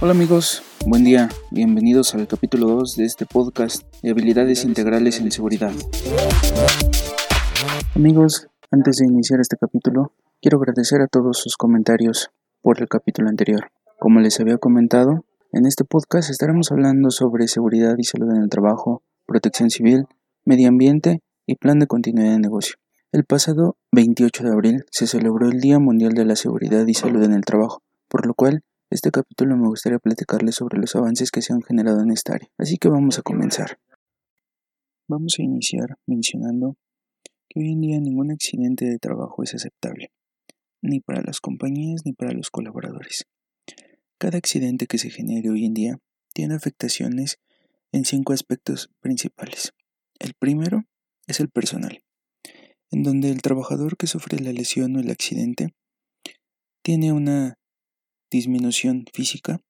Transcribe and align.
Hola 0.00 0.10
amigos, 0.10 0.62
buen 0.86 1.04
día, 1.04 1.28
bienvenidos 1.52 2.16
al 2.16 2.26
capítulo 2.26 2.66
2 2.66 2.96
de 2.96 3.04
este 3.04 3.26
podcast 3.26 3.84
de 4.02 4.10
habilidades 4.10 4.64
integrales 4.64 5.20
en 5.20 5.30
seguridad. 5.30 5.70
Amigos, 7.94 8.48
antes 8.72 8.96
de 8.96 9.06
iniciar 9.06 9.38
este 9.40 9.56
capítulo, 9.56 10.12
quiero 10.42 10.58
agradecer 10.58 11.00
a 11.00 11.06
todos 11.06 11.38
sus 11.38 11.56
comentarios 11.56 12.30
por 12.60 12.80
el 12.80 12.88
capítulo 12.88 13.28
anterior. 13.28 13.70
Como 14.00 14.18
les 14.18 14.40
había 14.40 14.58
comentado, 14.58 15.24
en 15.52 15.66
este 15.66 15.84
podcast 15.84 16.28
estaremos 16.28 16.72
hablando 16.72 17.10
sobre 17.10 17.46
seguridad 17.46 17.94
y 17.98 18.04
salud 18.04 18.32
en 18.34 18.42
el 18.42 18.48
trabajo, 18.48 19.04
protección 19.26 19.70
civil, 19.70 20.08
medio 20.44 20.68
ambiente 20.68 21.22
y 21.46 21.54
plan 21.54 21.78
de 21.78 21.86
continuidad 21.86 22.32
de 22.32 22.40
negocio. 22.40 22.74
El 23.14 23.24
pasado 23.24 23.76
28 23.92 24.42
de 24.42 24.50
abril 24.50 24.84
se 24.90 25.06
celebró 25.06 25.48
el 25.48 25.60
Día 25.60 25.78
Mundial 25.78 26.14
de 26.14 26.24
la 26.24 26.34
Seguridad 26.34 26.84
y 26.84 26.94
Salud 26.94 27.22
en 27.22 27.32
el 27.32 27.44
Trabajo, 27.44 27.80
por 28.08 28.26
lo 28.26 28.34
cual 28.34 28.64
este 28.90 29.12
capítulo 29.12 29.56
me 29.56 29.68
gustaría 29.68 30.00
platicarles 30.00 30.56
sobre 30.56 30.80
los 30.80 30.96
avances 30.96 31.30
que 31.30 31.40
se 31.40 31.52
han 31.52 31.62
generado 31.62 32.02
en 32.02 32.10
esta 32.10 32.34
área, 32.34 32.50
así 32.58 32.76
que 32.76 32.88
vamos 32.88 33.16
a 33.20 33.22
comenzar. 33.22 33.78
Vamos 35.06 35.36
a 35.38 35.44
iniciar 35.44 35.96
mencionando 36.06 36.76
que 37.48 37.60
hoy 37.60 37.74
en 37.74 37.82
día 37.82 38.00
ningún 38.00 38.32
accidente 38.32 38.84
de 38.84 38.98
trabajo 38.98 39.44
es 39.44 39.54
aceptable, 39.54 40.10
ni 40.82 40.98
para 40.98 41.22
las 41.22 41.38
compañías 41.38 42.02
ni 42.04 42.14
para 42.14 42.32
los 42.32 42.50
colaboradores. 42.50 43.28
Cada 44.18 44.38
accidente 44.38 44.88
que 44.88 44.98
se 44.98 45.10
genere 45.10 45.50
hoy 45.50 45.66
en 45.66 45.74
día 45.74 45.98
tiene 46.32 46.56
afectaciones 46.56 47.38
en 47.92 48.06
cinco 48.06 48.32
aspectos 48.32 48.90
principales. 48.98 49.72
El 50.18 50.34
primero 50.34 50.82
es 51.28 51.38
el 51.38 51.48
personal, 51.48 52.02
en 52.94 53.02
donde 53.02 53.28
el 53.30 53.42
trabajador 53.42 53.96
que 53.96 54.06
sufre 54.06 54.38
la 54.38 54.52
lesión 54.52 54.94
o 54.94 55.00
el 55.00 55.10
accidente 55.10 55.74
tiene 56.80 57.12
una 57.12 57.58
disminución 58.30 59.04
física, 59.12 59.60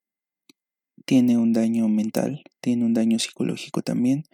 tiene 1.06 1.39
un 1.39 1.55
daño 1.55 1.89
mental, 1.89 2.44
tiene 2.61 2.84
un 2.84 2.92
daño 2.92 3.19
psicológico 3.19 3.81
también, 3.81 4.25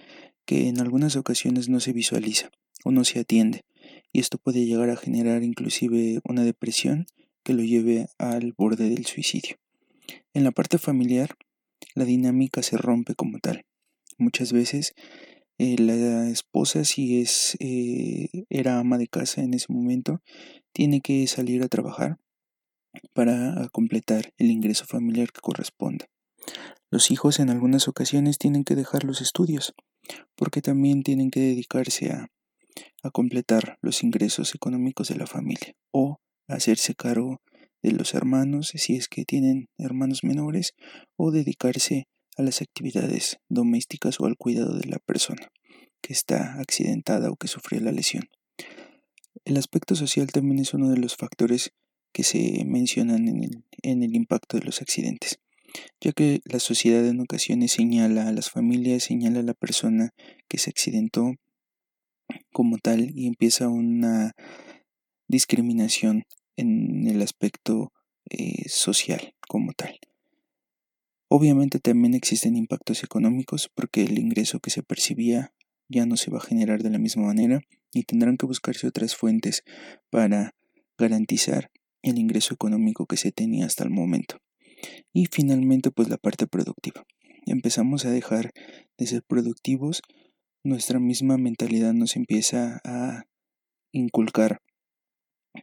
que 0.45 0.67
en 0.67 0.81
algunas 0.81 1.15
ocasiones 1.15 1.69
no 1.69 1.79
se 1.79 1.93
visualiza 1.93 2.51
o 2.85 2.91
no 2.91 3.05
se 3.05 3.21
atiende, 3.21 3.65
y 4.13 4.19
esto 4.19 4.39
puede 4.39 4.67
llegar 4.67 4.91
a 4.91 4.97
generar 4.97 5.45
inclusive 5.45 6.21
una 6.25 6.43
depresión 6.43 7.07
que 7.45 7.55
lo 7.55 7.63
lleve 7.63 8.09
al 8.19 8.55
borde 8.59 8.89
del 8.89 9.07
suicidio. 9.07 9.57
En 10.35 10.43
la 10.43 10.51
parte 10.51 10.79
familiar, 10.79 11.37
la 11.95 12.05
dinámica 12.05 12.61
se 12.65 12.77
rompe 12.77 13.15
como 13.15 13.39
tal. 13.39 13.65
Muchas 14.19 14.53
veces 14.53 14.95
eh, 15.63 15.77
la 15.79 16.31
esposa, 16.31 16.87
si 16.87 17.21
es 17.21 17.55
eh, 17.61 18.47
era 18.49 18.79
ama 18.79 18.97
de 18.97 19.09
casa 19.09 19.43
en 19.43 19.53
ese 19.53 19.71
momento, 19.71 20.23
tiene 20.73 21.03
que 21.03 21.27
salir 21.27 21.63
a 21.63 21.69
trabajar 21.69 22.17
para 23.13 23.69
completar 23.71 24.33
el 24.39 24.51
ingreso 24.51 24.87
familiar 24.87 25.33
que 25.33 25.43
corresponda. 25.43 26.07
Los 26.91 27.11
hijos 27.11 27.41
en 27.41 27.51
algunas 27.51 27.89
ocasiones 27.89 28.39
tienen 28.39 28.65
que 28.65 28.75
dejar 28.75 29.05
los 29.05 29.21
estudios 29.21 29.75
porque 30.35 30.63
también 30.63 31.03
tienen 31.03 31.31
que 31.31 31.41
dedicarse 31.41 32.11
a, 32.11 32.29
a 33.03 33.11
completar 33.11 33.77
los 33.83 34.03
ingresos 34.03 34.55
económicos 34.55 35.09
de 35.09 35.17
la 35.17 35.27
familia 35.27 35.75
o 35.93 36.21
hacerse 36.49 36.95
cargo 36.95 37.43
de 37.83 37.93
los 37.93 38.15
hermanos 38.15 38.69
si 38.75 38.97
es 38.97 39.09
que 39.09 39.27
tienen 39.27 39.69
hermanos 39.77 40.25
menores 40.25 40.73
o 41.17 41.31
dedicarse 41.31 42.09
a 42.41 42.45
las 42.45 42.61
actividades 42.63 43.39
domésticas 43.49 44.21
o 44.21 44.27
al 44.27 44.37
cuidado 44.37 44.77
de 44.77 44.89
la 44.89 44.99
persona 44.99 45.51
que 46.03 46.13
está 46.13 46.59
accidentada 46.61 47.31
o 47.31 47.37
que 47.37 47.49
sufrió 47.49 47.81
la 47.81 47.93
lesión. 47.93 48.29
El 49.45 49.57
aspecto 49.57 49.95
social 49.95 50.31
también 50.33 50.59
es 50.59 50.75
uno 50.75 50.91
de 50.91 50.99
los 50.99 51.17
factores 51.17 51.73
que 52.13 52.25
se 52.25 52.65
mencionan 52.65 53.29
en 53.29 54.03
el, 54.03 54.15
impacto 54.15 54.59
de 54.59 54.65
los 54.65 54.83
accidentes, 54.83 55.39
ya 56.01 56.13
que 56.13 56.41
la 56.45 56.59
sociedad 56.59 57.07
en 57.07 57.21
ocasiones 57.21 57.73
señala 57.73 58.29
a 58.29 58.33
las 58.33 58.51
familias, 58.51 59.05
señala 59.05 59.41
a 59.41 59.45
la 59.45 59.55
persona 59.55 60.11
que 60.49 60.59
se 60.59 60.71
accidentó 60.71 61.35
como 62.53 62.79
tal 62.79 63.11
y 63.15 63.27
empieza 63.27 63.69
una 63.69 64.33
discriminación 65.29 66.25
en 66.57 67.07
el 67.07 67.23
aspecto 67.23 67.93
eh, 68.29 68.69
social 68.69 69.35
como 69.49 69.73
tal. 69.73 69.99
Obviamente 71.33 71.79
también 71.79 72.15
existen 72.15 72.57
impactos 72.57 73.05
económicos 73.05 73.71
porque 73.73 74.03
el 74.03 74.19
ingreso 74.19 74.59
que 74.59 74.71
se 74.71 74.83
percibía 74.83 75.55
ya 75.89 76.05
no 76.05 76.17
se 76.17 76.29
va 76.29 76.39
a 76.39 76.43
generar 76.43 76.83
de 76.83 76.91
la 76.91 76.99
misma 76.99 77.27
manera 77.27 77.61
y 77.93 78.03
tendrán 78.03 78.37
que 78.37 78.47
buscarse 78.47 78.89
otras 78.89 79.15
fuentes 79.15 79.63
para 80.11 80.57
garantizar 80.99 81.71
el 82.03 82.19
ingreso 82.19 82.53
económico 82.53 83.07
que 83.07 83.17
se 83.17 83.31
tenía 83.31 83.67
hasta 83.67 83.85
el 83.85 83.91
momento. 83.91 84.39
Y 85.13 85.27
finalmente 85.27 85.93
pues 85.93 86.09
la 86.09 86.17
parte 86.17 86.49
productiva. 86.49 87.05
Empezamos 87.47 88.05
a 88.07 88.11
dejar 88.11 88.51
de 88.99 89.07
ser 89.07 89.23
productivos, 89.23 90.03
nuestra 90.65 90.99
misma 90.99 91.39
mentalidad 91.39 91.93
nos 91.93 92.17
empieza 92.17 92.81
a 92.85 93.23
inculcar 93.93 94.63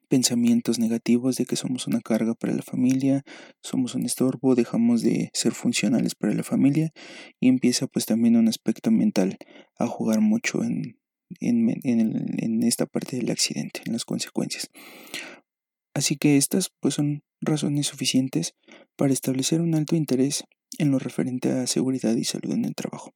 pensamientos 0.08 0.80
negativos 0.80 1.38
de 1.38 1.46
que 1.46 1.56
somos 1.56 1.88
una 1.88 2.02
carga 2.02 2.34
para 2.34 2.54
la 2.54 2.62
familia, 2.62 3.24
somos 3.62 3.96
un 3.96 4.06
estorbo, 4.06 4.56
dejamos 4.56 5.02
de 5.02 5.30
ser 5.34 5.54
funcionales 5.54 6.16
para 6.16 6.34
la 6.34 6.44
familia 6.44 6.92
y 7.40 7.48
empieza 7.48 7.88
pues 7.88 8.06
también 8.06 8.36
un 8.36 8.48
aspecto 8.48 8.92
mental 8.92 9.38
a 9.78 9.88
jugar 9.88 10.22
mucho 10.22 10.64
en, 10.64 11.00
en, 11.40 11.70
en 11.84 12.64
esta 12.64 12.86
parte 12.86 13.18
del 13.18 13.32
accidente, 13.32 13.82
en 13.86 13.94
las 13.94 14.06
consecuencias. 14.06 14.70
Así 15.94 16.16
que 16.16 16.38
estas 16.38 16.70
pues 16.80 16.94
son 16.94 17.24
razones 17.42 17.88
suficientes 17.88 18.56
para 18.96 19.14
establecer 19.14 19.62
un 19.62 19.76
alto 19.76 19.96
interés 19.96 20.44
en 20.78 20.92
lo 20.92 21.00
referente 21.00 21.52
a 21.52 21.68
seguridad 21.68 22.16
y 22.16 22.24
salud 22.24 22.54
en 22.54 22.66
el 22.66 22.76
trabajo. 22.76 23.14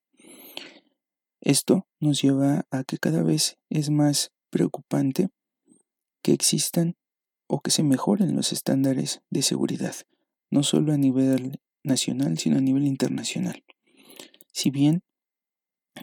Esto 1.41 1.87
nos 1.99 2.21
lleva 2.21 2.65
a 2.71 2.83
que 2.83 2.97
cada 2.97 3.23
vez 3.23 3.57
es 3.69 3.89
más 3.89 4.31
preocupante 4.51 5.29
que 6.21 6.33
existan 6.33 6.95
o 7.47 7.61
que 7.61 7.71
se 7.71 7.83
mejoren 7.83 8.35
los 8.35 8.53
estándares 8.53 9.21
de 9.29 9.41
seguridad, 9.41 9.95
no 10.49 10.63
solo 10.63 10.93
a 10.93 10.97
nivel 10.97 11.59
nacional, 11.83 12.37
sino 12.37 12.57
a 12.57 12.61
nivel 12.61 12.85
internacional. 12.85 13.63
Si 14.53 14.69
bien 14.69 15.03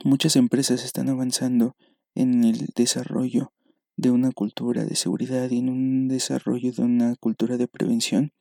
muchas 0.05 0.37
empresas 0.37 0.85
están 0.85 1.09
avanzando 1.09 1.77
en 2.15 2.45
el 2.45 2.69
desarrollo 2.75 3.53
de 3.97 4.11
una 4.11 4.31
cultura 4.33 4.85
de 4.85 4.97
seguridad 4.97 5.51
y 5.51 5.59
en 5.59 5.69
un 5.69 6.09
desarrollo 6.09 6.73
de 6.73 6.83
una 6.83 7.17
cultura 7.17 7.57
de 7.57 7.69
prevención, 7.69 8.33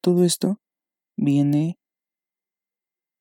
todo 0.00 0.24
esto 0.24 0.60
viene 1.16 1.78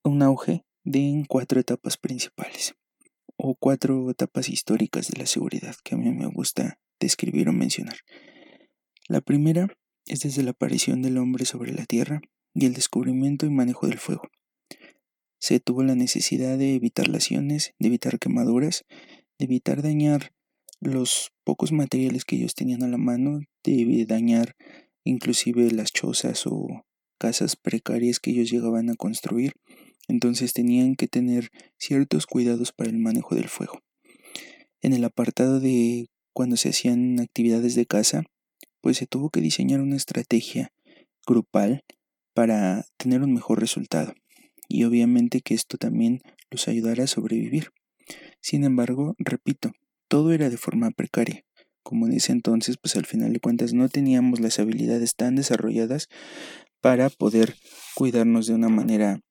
un 0.03 0.21
auge 0.21 0.65
de 0.83 0.99
en 0.99 1.25
cuatro 1.25 1.59
etapas 1.59 1.97
principales 1.97 2.75
o 3.35 3.55
cuatro 3.55 4.09
etapas 4.09 4.49
históricas 4.49 5.07
de 5.09 5.19
la 5.19 5.25
seguridad 5.25 5.75
que 5.83 5.95
a 5.95 5.97
mí 5.97 6.11
me 6.11 6.27
gusta 6.27 6.79
describir 6.99 7.49
o 7.49 7.53
mencionar. 7.53 7.97
La 9.07 9.21
primera 9.21 9.67
es 10.05 10.21
desde 10.21 10.43
la 10.43 10.51
aparición 10.51 11.01
del 11.01 11.17
hombre 11.17 11.45
sobre 11.45 11.73
la 11.73 11.85
Tierra 11.85 12.21
y 12.53 12.65
el 12.65 12.73
descubrimiento 12.73 13.45
y 13.45 13.49
manejo 13.49 13.87
del 13.87 13.99
fuego. 13.99 14.29
Se 15.39 15.59
tuvo 15.59 15.83
la 15.83 15.95
necesidad 15.95 16.57
de 16.57 16.75
evitar 16.75 17.07
lesiones, 17.07 17.73
de 17.79 17.87
evitar 17.87 18.19
quemaduras, 18.19 18.85
de 19.37 19.45
evitar 19.45 19.81
dañar 19.81 20.33
los 20.79 21.31
pocos 21.43 21.71
materiales 21.71 22.25
que 22.25 22.35
ellos 22.35 22.55
tenían 22.55 22.83
a 22.83 22.87
la 22.87 22.97
mano 22.97 23.41
de 23.63 24.05
dañar 24.07 24.55
inclusive 25.03 25.71
las 25.71 25.91
chozas 25.91 26.45
o 26.45 26.85
casas 27.17 27.55
precarias 27.55 28.19
que 28.19 28.31
ellos 28.31 28.49
llegaban 28.49 28.89
a 28.89 28.95
construir, 28.95 29.53
entonces 30.07 30.53
tenían 30.53 30.95
que 30.95 31.07
tener 31.07 31.49
ciertos 31.77 32.27
cuidados 32.27 32.71
para 32.71 32.89
el 32.89 32.97
manejo 32.97 33.35
del 33.35 33.49
fuego. 33.49 33.81
En 34.81 34.93
el 34.93 35.03
apartado 35.03 35.59
de 35.59 36.07
cuando 36.37 36.55
se 36.55 36.69
hacían 36.69 37.19
actividades 37.19 37.73
de 37.73 37.87
casa, 37.87 38.21
pues 38.79 38.97
se 38.97 39.07
tuvo 39.07 39.31
que 39.31 39.41
diseñar 39.41 39.81
una 39.81 39.95
estrategia 39.95 40.71
grupal 41.25 41.83
para 42.35 42.85
tener 42.97 43.23
un 43.23 43.33
mejor 43.33 43.59
resultado 43.59 44.13
y 44.67 44.83
obviamente 44.83 45.41
que 45.41 45.55
esto 45.55 45.79
también 45.79 46.21
los 46.51 46.67
ayudara 46.67 47.05
a 47.05 47.07
sobrevivir. 47.07 47.71
Sin 48.39 48.65
embargo, 48.65 49.15
repito, 49.17 49.71
todo 50.07 50.31
era 50.31 50.51
de 50.51 50.57
forma 50.57 50.91
precaria. 50.91 51.43
Como 51.81 52.05
en 52.05 52.13
ese 52.13 52.33
entonces, 52.33 52.77
pues 52.77 52.95
al 52.97 53.07
final 53.07 53.33
de 53.33 53.39
cuentas 53.39 53.73
no 53.73 53.89
teníamos 53.89 54.39
las 54.39 54.59
habilidades 54.59 55.15
tan 55.15 55.37
desarrolladas 55.37 56.07
para 56.81 57.09
poder 57.09 57.55
cuidarnos 57.95 58.45
de 58.45 58.53
una 58.53 58.69
manera 58.69 59.21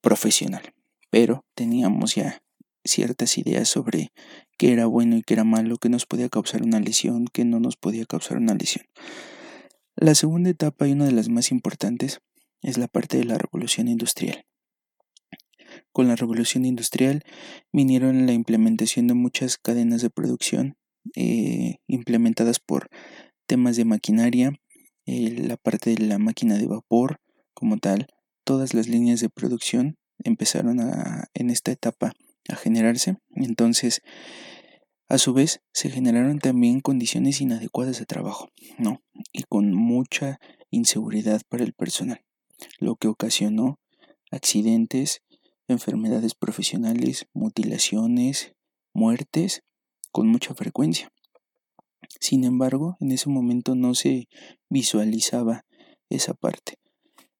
profesional. 0.00 0.74
Pero 1.08 1.44
teníamos 1.54 2.16
ya 2.16 2.42
ciertas 2.84 3.38
ideas 3.38 3.68
sobre 3.68 4.12
qué 4.58 4.72
era 4.72 4.86
bueno 4.86 5.16
y 5.16 5.22
qué 5.22 5.34
era 5.34 5.44
malo, 5.44 5.76
qué 5.76 5.88
nos 5.88 6.06
podía 6.06 6.28
causar 6.28 6.62
una 6.62 6.80
lesión, 6.80 7.26
qué 7.32 7.44
no 7.44 7.60
nos 7.60 7.76
podía 7.76 8.04
causar 8.06 8.38
una 8.38 8.54
lesión. 8.54 8.86
La 9.96 10.14
segunda 10.14 10.50
etapa 10.50 10.88
y 10.88 10.92
una 10.92 11.06
de 11.06 11.12
las 11.12 11.28
más 11.28 11.50
importantes 11.50 12.20
es 12.62 12.78
la 12.78 12.88
parte 12.88 13.18
de 13.18 13.24
la 13.24 13.38
revolución 13.38 13.88
industrial. 13.88 14.44
Con 15.92 16.08
la 16.08 16.16
revolución 16.16 16.64
industrial 16.64 17.22
vinieron 17.72 18.26
la 18.26 18.32
implementación 18.32 19.06
de 19.06 19.14
muchas 19.14 19.56
cadenas 19.56 20.02
de 20.02 20.10
producción 20.10 20.76
eh, 21.16 21.76
implementadas 21.86 22.60
por 22.60 22.88
temas 23.46 23.76
de 23.76 23.84
maquinaria, 23.84 24.52
la 25.06 25.56
parte 25.56 25.90
de 25.94 26.06
la 26.06 26.18
máquina 26.18 26.56
de 26.56 26.66
vapor 26.66 27.20
como 27.52 27.78
tal, 27.78 28.06
todas 28.44 28.74
las 28.74 28.88
líneas 28.88 29.20
de 29.20 29.28
producción 29.28 29.96
empezaron 30.22 30.80
a, 30.80 31.28
en 31.34 31.50
esta 31.50 31.72
etapa 31.72 32.12
a 32.50 32.56
generarse. 32.56 33.16
Entonces, 33.34 34.02
a 35.08 35.18
su 35.18 35.32
vez, 35.32 35.60
se 35.72 35.90
generaron 35.90 36.38
también 36.38 36.80
condiciones 36.80 37.40
inadecuadas 37.40 37.98
de 37.98 38.06
trabajo, 38.06 38.48
¿no? 38.78 39.02
Y 39.32 39.42
con 39.42 39.74
mucha 39.74 40.38
inseguridad 40.70 41.42
para 41.48 41.64
el 41.64 41.72
personal, 41.72 42.20
lo 42.78 42.96
que 42.96 43.08
ocasionó 43.08 43.80
accidentes, 44.30 45.22
enfermedades 45.66 46.34
profesionales, 46.34 47.26
mutilaciones, 47.32 48.52
muertes 48.94 49.62
con 50.12 50.28
mucha 50.28 50.54
frecuencia. 50.54 51.10
Sin 52.20 52.44
embargo, 52.44 52.96
en 53.00 53.12
ese 53.12 53.28
momento 53.30 53.74
no 53.74 53.94
se 53.94 54.28
visualizaba 54.68 55.64
esa 56.08 56.34
parte. 56.34 56.74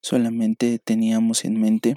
Solamente 0.01 0.79
teníamos 0.79 1.45
en 1.45 1.61
mente 1.61 1.97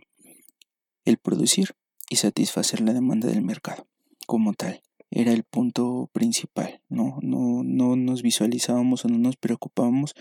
el 1.06 1.18
producir 1.18 1.76
y 2.14 2.16
satisfacer 2.16 2.80
la 2.80 2.94
demanda 2.94 3.28
del 3.28 3.42
mercado 3.42 3.88
como 4.28 4.54
tal. 4.54 4.84
Era 5.10 5.32
el 5.32 5.44
punto 5.44 6.12
principal, 6.14 6.80
¿no? 6.88 7.18
No, 7.24 7.64
no 7.64 7.96
nos 7.96 8.22
visualizábamos 8.22 9.04
o 9.04 9.08
no 9.08 9.18
nos 9.18 9.36
preocupábamos 9.36 10.14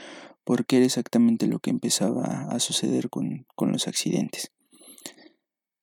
porque 0.43 0.79
era 0.79 0.87
exactamente 0.87 1.47
lo 1.47 1.59
que 1.59 1.69
empezaba 1.69 2.47
a 2.49 2.59
suceder 2.61 3.11
con, 3.11 3.47
con 3.55 3.73
los 3.73 3.89
accidentes. 3.89 4.53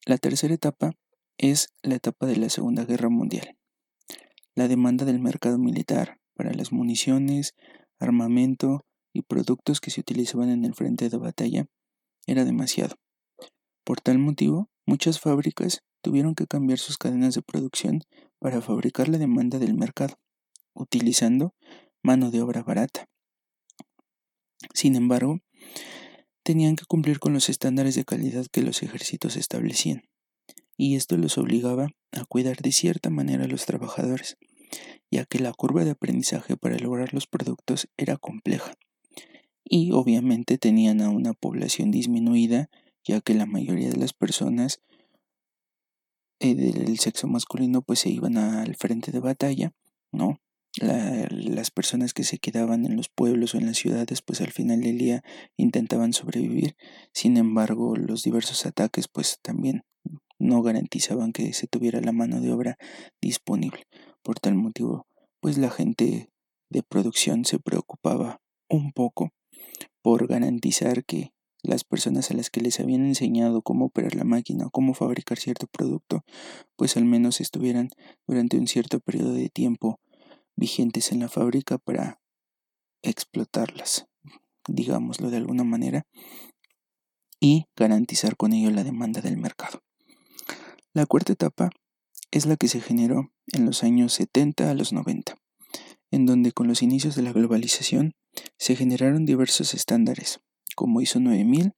La 0.07 0.17
tercera 0.17 0.51
etapa 0.51 0.93
es 1.37 1.75
la 1.83 1.93
etapa 1.93 2.25
de 2.25 2.37
la 2.37 2.49
Segunda 2.49 2.85
Guerra 2.85 3.09
Mundial. 3.09 3.55
La 4.55 4.67
demanda 4.67 5.05
del 5.05 5.19
mercado 5.19 5.59
militar 5.59 6.19
para 6.33 6.55
las 6.55 6.71
municiones, 6.71 7.53
armamento 7.99 8.83
y 9.13 9.21
productos 9.21 9.79
que 9.79 9.91
se 9.91 10.01
utilizaban 10.01 10.49
en 10.49 10.65
el 10.65 10.73
frente 10.73 11.07
de 11.07 11.17
batalla 11.17 11.67
era 12.25 12.45
demasiado. 12.45 12.95
Por 13.83 14.01
tal 14.01 14.17
motivo, 14.17 14.71
muchas 14.87 15.19
fábricas 15.19 15.83
tuvieron 16.01 16.35
que 16.35 16.47
cambiar 16.47 16.79
sus 16.79 16.97
cadenas 16.97 17.35
de 17.35 17.41
producción 17.41 18.03
para 18.39 18.61
fabricar 18.61 19.07
la 19.07 19.17
demanda 19.17 19.59
del 19.59 19.73
mercado, 19.73 20.19
utilizando 20.73 21.53
mano 22.01 22.31
de 22.31 22.41
obra 22.41 22.63
barata. 22.63 23.09
Sin 24.73 24.95
embargo, 24.95 25.39
tenían 26.43 26.75
que 26.75 26.85
cumplir 26.85 27.19
con 27.19 27.33
los 27.33 27.49
estándares 27.49 27.95
de 27.95 28.05
calidad 28.05 28.45
que 28.51 28.61
los 28.61 28.81
ejércitos 28.83 29.35
establecían, 29.35 30.03
y 30.77 30.95
esto 30.95 31.17
los 31.17 31.37
obligaba 31.37 31.89
a 32.11 32.25
cuidar 32.25 32.57
de 32.57 32.71
cierta 32.71 33.09
manera 33.09 33.45
a 33.45 33.47
los 33.47 33.65
trabajadores, 33.65 34.37
ya 35.11 35.25
que 35.25 35.39
la 35.39 35.53
curva 35.53 35.83
de 35.83 35.91
aprendizaje 35.91 36.55
para 36.57 36.77
lograr 36.77 37.13
los 37.13 37.27
productos 37.27 37.89
era 37.97 38.17
compleja. 38.17 38.73
Y 39.63 39.91
obviamente 39.91 40.57
tenían 40.57 41.01
a 41.01 41.09
una 41.09 41.33
población 41.33 41.91
disminuida, 41.91 42.69
ya 43.03 43.21
que 43.21 43.33
la 43.33 43.45
mayoría 43.45 43.89
de 43.89 43.97
las 43.97 44.13
personas 44.13 44.81
eh, 46.39 46.55
del 46.55 46.99
sexo 46.99 47.27
masculino 47.27 47.81
pues 47.81 47.99
se 47.99 48.09
iban 48.09 48.37
al 48.37 48.75
frente 48.75 49.11
de 49.11 49.19
batalla, 49.19 49.73
¿no? 50.11 50.39
las 50.81 51.71
personas 51.71 52.13
que 52.13 52.23
se 52.23 52.37
quedaban 52.37 52.85
en 52.85 52.95
los 52.95 53.09
pueblos 53.09 53.53
o 53.53 53.57
en 53.57 53.65
las 53.65 53.77
ciudades 53.77 54.21
pues 54.21 54.39
al 54.39 54.51
final 54.51 54.81
del 54.81 54.97
día 54.99 55.23
intentaban 55.57 56.13
sobrevivir, 56.13 56.75
sin 57.11 57.37
embargo 57.37 57.95
los 57.95 58.23
diversos 58.23 58.65
ataques 58.65 59.07
pues 59.07 59.39
también 59.41 59.83
no 60.37 60.61
garantizaban 60.61 61.33
que 61.33 61.53
se 61.53 61.67
tuviera 61.67 61.99
la 62.01 62.13
mano 62.13 62.39
de 62.39 62.51
obra 62.51 62.77
disponible. 63.21 63.87
Por 64.23 64.39
tal 64.39 64.55
motivo, 64.55 65.05
pues 65.41 65.57
la 65.57 65.69
gente 65.69 66.29
de 66.69 66.83
producción 66.83 67.45
se 67.45 67.59
preocupaba 67.59 68.41
un 68.69 68.93
poco 68.93 69.31
por 70.01 70.27
garantizar 70.27 71.03
que 71.03 71.33
las 71.63 71.83
personas 71.83 72.31
a 72.31 72.33
las 72.33 72.49
que 72.49 72.61
les 72.61 72.79
habían 72.79 73.05
enseñado 73.05 73.61
cómo 73.61 73.85
operar 73.85 74.15
la 74.15 74.23
máquina 74.23 74.67
o 74.67 74.69
cómo 74.69 74.93
fabricar 74.93 75.37
cierto 75.37 75.67
producto, 75.67 76.23
pues 76.75 76.97
al 76.97 77.05
menos 77.05 77.41
estuvieran 77.41 77.89
durante 78.27 78.57
un 78.57 78.67
cierto 78.67 78.99
periodo 78.99 79.33
de 79.33 79.49
tiempo 79.49 79.99
vigentes 80.55 81.11
en 81.11 81.19
la 81.19 81.29
fábrica 81.29 81.77
para 81.77 82.21
explotarlas, 83.01 84.07
digámoslo 84.67 85.29
de 85.29 85.37
alguna 85.37 85.63
manera, 85.63 86.05
y 87.39 87.65
garantizar 87.75 88.35
con 88.35 88.53
ello 88.53 88.69
la 88.71 88.83
demanda 88.83 89.21
del 89.21 89.37
mercado. 89.37 89.81
La 90.93 91.05
cuarta 91.05 91.33
etapa 91.33 91.69
es 92.31 92.45
la 92.45 92.57
que 92.57 92.67
se 92.67 92.81
generó 92.81 93.31
en 93.53 93.65
los 93.65 93.83
años 93.83 94.13
70 94.13 94.69
a 94.69 94.73
los 94.73 94.91
90, 94.93 95.35
en 96.11 96.25
donde 96.25 96.51
con 96.51 96.67
los 96.67 96.81
inicios 96.81 97.15
de 97.15 97.21
la 97.21 97.31
globalización 97.31 98.13
se 98.57 98.75
generaron 98.75 99.25
diversos 99.25 99.73
estándares, 99.73 100.41
como 100.79 101.01
ISO 101.01 101.19
9000, 101.19 101.73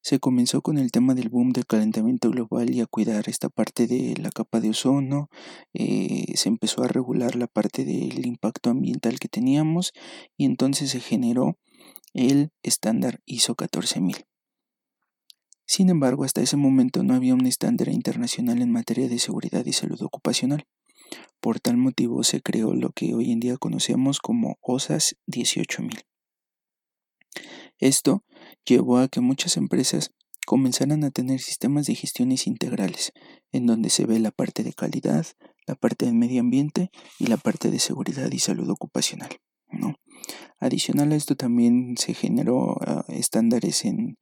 se 0.00 0.20
comenzó 0.20 0.62
con 0.62 0.78
el 0.78 0.92
tema 0.92 1.16
del 1.16 1.30
boom 1.30 1.50
del 1.50 1.66
calentamiento 1.66 2.30
global 2.30 2.72
y 2.72 2.80
a 2.80 2.86
cuidar 2.86 3.28
esta 3.28 3.48
parte 3.48 3.88
de 3.88 4.14
la 4.18 4.30
capa 4.30 4.60
de 4.60 4.70
ozono, 4.70 5.30
eh, 5.72 6.32
se 6.36 6.48
empezó 6.48 6.84
a 6.84 6.86
regular 6.86 7.34
la 7.34 7.48
parte 7.48 7.84
del 7.84 8.24
impacto 8.24 8.70
ambiental 8.70 9.18
que 9.18 9.26
teníamos 9.26 9.92
y 10.36 10.44
entonces 10.44 10.90
se 10.90 11.00
generó 11.00 11.58
el 12.12 12.52
estándar 12.62 13.20
ISO 13.24 13.56
14000. 13.56 14.26
Sin 15.66 15.90
embargo, 15.90 16.22
hasta 16.22 16.40
ese 16.40 16.56
momento 16.56 17.02
no 17.02 17.14
había 17.14 17.34
un 17.34 17.46
estándar 17.46 17.88
internacional 17.88 18.62
en 18.62 18.70
materia 18.70 19.08
de 19.08 19.18
seguridad 19.18 19.66
y 19.66 19.72
salud 19.72 20.00
ocupacional. 20.02 20.68
Por 21.40 21.58
tal 21.58 21.78
motivo 21.78 22.22
se 22.22 22.42
creó 22.42 22.74
lo 22.74 22.90
que 22.90 23.12
hoy 23.12 23.32
en 23.32 23.40
día 23.40 23.56
conocemos 23.56 24.20
como 24.20 24.56
OSAS 24.60 25.16
18000. 25.26 26.13
Esto 27.78 28.24
llevó 28.64 28.98
a 28.98 29.08
que 29.08 29.20
muchas 29.20 29.56
empresas 29.56 30.12
comenzaran 30.46 31.04
a 31.04 31.10
tener 31.10 31.40
sistemas 31.40 31.86
de 31.86 31.94
gestiones 31.94 32.46
integrales, 32.46 33.12
en 33.52 33.66
donde 33.66 33.90
se 33.90 34.06
ve 34.06 34.18
la 34.18 34.30
parte 34.30 34.62
de 34.62 34.72
calidad, 34.72 35.26
la 35.66 35.74
parte 35.74 36.06
del 36.06 36.14
medio 36.14 36.40
ambiente 36.40 36.90
y 37.18 37.26
la 37.26 37.36
parte 37.36 37.70
de 37.70 37.78
seguridad 37.78 38.30
y 38.30 38.38
salud 38.38 38.68
ocupacional. 38.68 39.30
¿no? 39.70 39.94
Adicional 40.60 41.12
a 41.12 41.16
esto 41.16 41.36
también 41.36 41.96
se 41.96 42.14
generó 42.14 42.76
ah, 42.86 43.04
estándares 43.08 43.84
en 43.84 44.18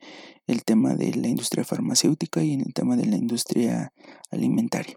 el 0.47 0.65
tema 0.65 0.95
de 0.95 1.15
la 1.15 1.29
industria 1.29 1.65
farmacéutica 1.65 2.43
y 2.43 2.53
en 2.53 2.61
el 2.61 2.73
tema 2.73 2.97
de 2.97 3.07
la 3.07 3.17
industria 3.17 3.93
alimentaria. 4.31 4.97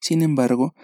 Sin 0.00 0.22
embargo, 0.22 0.74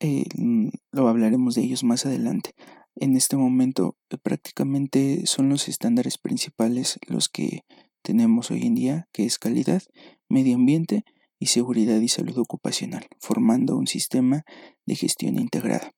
eh, 0.00 0.24
mm, 0.36 0.68
lo 0.92 1.08
hablaremos 1.08 1.54
de 1.54 1.62
ellos 1.62 1.84
más 1.84 2.06
adelante. 2.06 2.54
En 2.96 3.16
este 3.16 3.36
momento 3.36 3.96
eh, 4.10 4.18
prácticamente 4.18 5.26
son 5.26 5.48
los 5.48 5.68
estándares 5.68 6.18
principales 6.18 6.98
los 7.06 7.28
que 7.28 7.64
tenemos 8.02 8.50
hoy 8.50 8.62
en 8.62 8.74
día, 8.74 9.08
que 9.12 9.24
es 9.24 9.38
calidad, 9.38 9.82
medio 10.28 10.56
ambiente 10.56 11.04
y 11.38 11.46
seguridad 11.46 12.00
y 12.00 12.08
salud 12.08 12.38
ocupacional, 12.38 13.06
formando 13.20 13.76
un 13.76 13.86
sistema 13.86 14.44
de 14.86 14.94
gestión 14.96 15.38
integrada. 15.38 15.92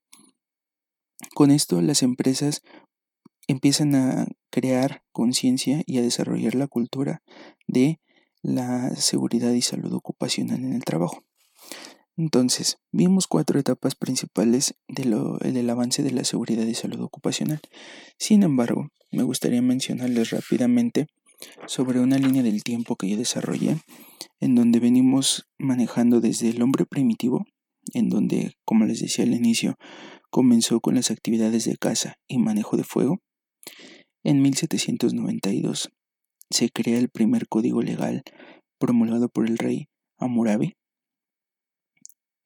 Con 1.35 1.50
esto 1.50 1.80
las 1.80 2.02
empresas 2.02 2.62
empiezan 3.47 3.95
a 3.95 4.26
crear 4.50 5.02
conciencia 5.12 5.83
y 5.87 5.99
a 5.99 6.02
desarrollar 6.02 6.54
la 6.54 6.68
cultura 6.68 7.23
de 7.66 8.00
la 8.42 8.95
seguridad 8.97 9.52
y 9.52 9.62
salud 9.62 9.92
ocupacional 9.92 10.61
en 10.61 10.75
el 10.75 10.85
trabajo. 10.85 11.25
Entonces, 12.16 12.78
vimos 12.92 13.26
cuatro 13.26 13.59
etapas 13.59 13.97
principales 13.97 14.75
del 14.88 15.71
avance 15.71 16.02
de 16.02 16.12
la 16.12 16.25
seguridad 16.25 16.64
y 16.64 16.75
salud 16.75 17.00
ocupacional. 17.00 17.61
Sin 18.18 18.42
embargo, 18.44 18.88
me 19.11 19.25
gustaría 19.25 19.62
mencionarles 19.62 20.30
rápidamente 20.30 21.06
sobre 21.66 22.00
una 22.00 22.18
línea 22.18 22.42
del 22.42 22.62
tiempo 22.62 22.97
que 22.97 23.09
yo 23.09 23.16
desarrollé, 23.16 23.78
en 24.40 24.54
donde 24.54 24.78
venimos 24.78 25.47
manejando 25.59 26.21
desde 26.21 26.50
el 26.50 26.62
hombre 26.62 26.87
primitivo, 26.87 27.47
en 27.92 28.09
donde, 28.09 28.54
como 28.64 28.85
les 28.87 29.00
decía 29.00 29.25
al 29.25 29.35
inicio, 29.35 29.75
comenzó 30.30 30.80
con 30.80 30.94
las 30.94 31.11
actividades 31.11 31.64
de 31.64 31.76
caza 31.76 32.16
y 32.28 32.38
manejo 32.38 32.76
de 32.76 32.85
fuego. 32.85 33.21
En 34.23 34.40
1792 34.40 35.90
se 36.50 36.71
crea 36.71 36.99
el 36.99 37.09
primer 37.09 37.49
código 37.49 37.83
legal 37.83 38.23
promulgado 38.78 39.28
por 39.28 39.49
el 39.49 39.59
rey 39.59 39.88
Hammurabi. 40.18 40.76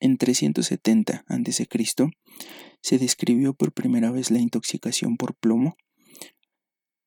En 0.01 0.17
370 0.17 1.25
a.C. 1.27 1.69
se 2.81 2.99
describió 2.99 3.55
por 3.55 3.73
primera 3.73 4.11
vez 4.11 4.31
la 4.31 4.39
intoxicación 4.39 5.17
por 5.17 5.35
plomo 5.35 5.77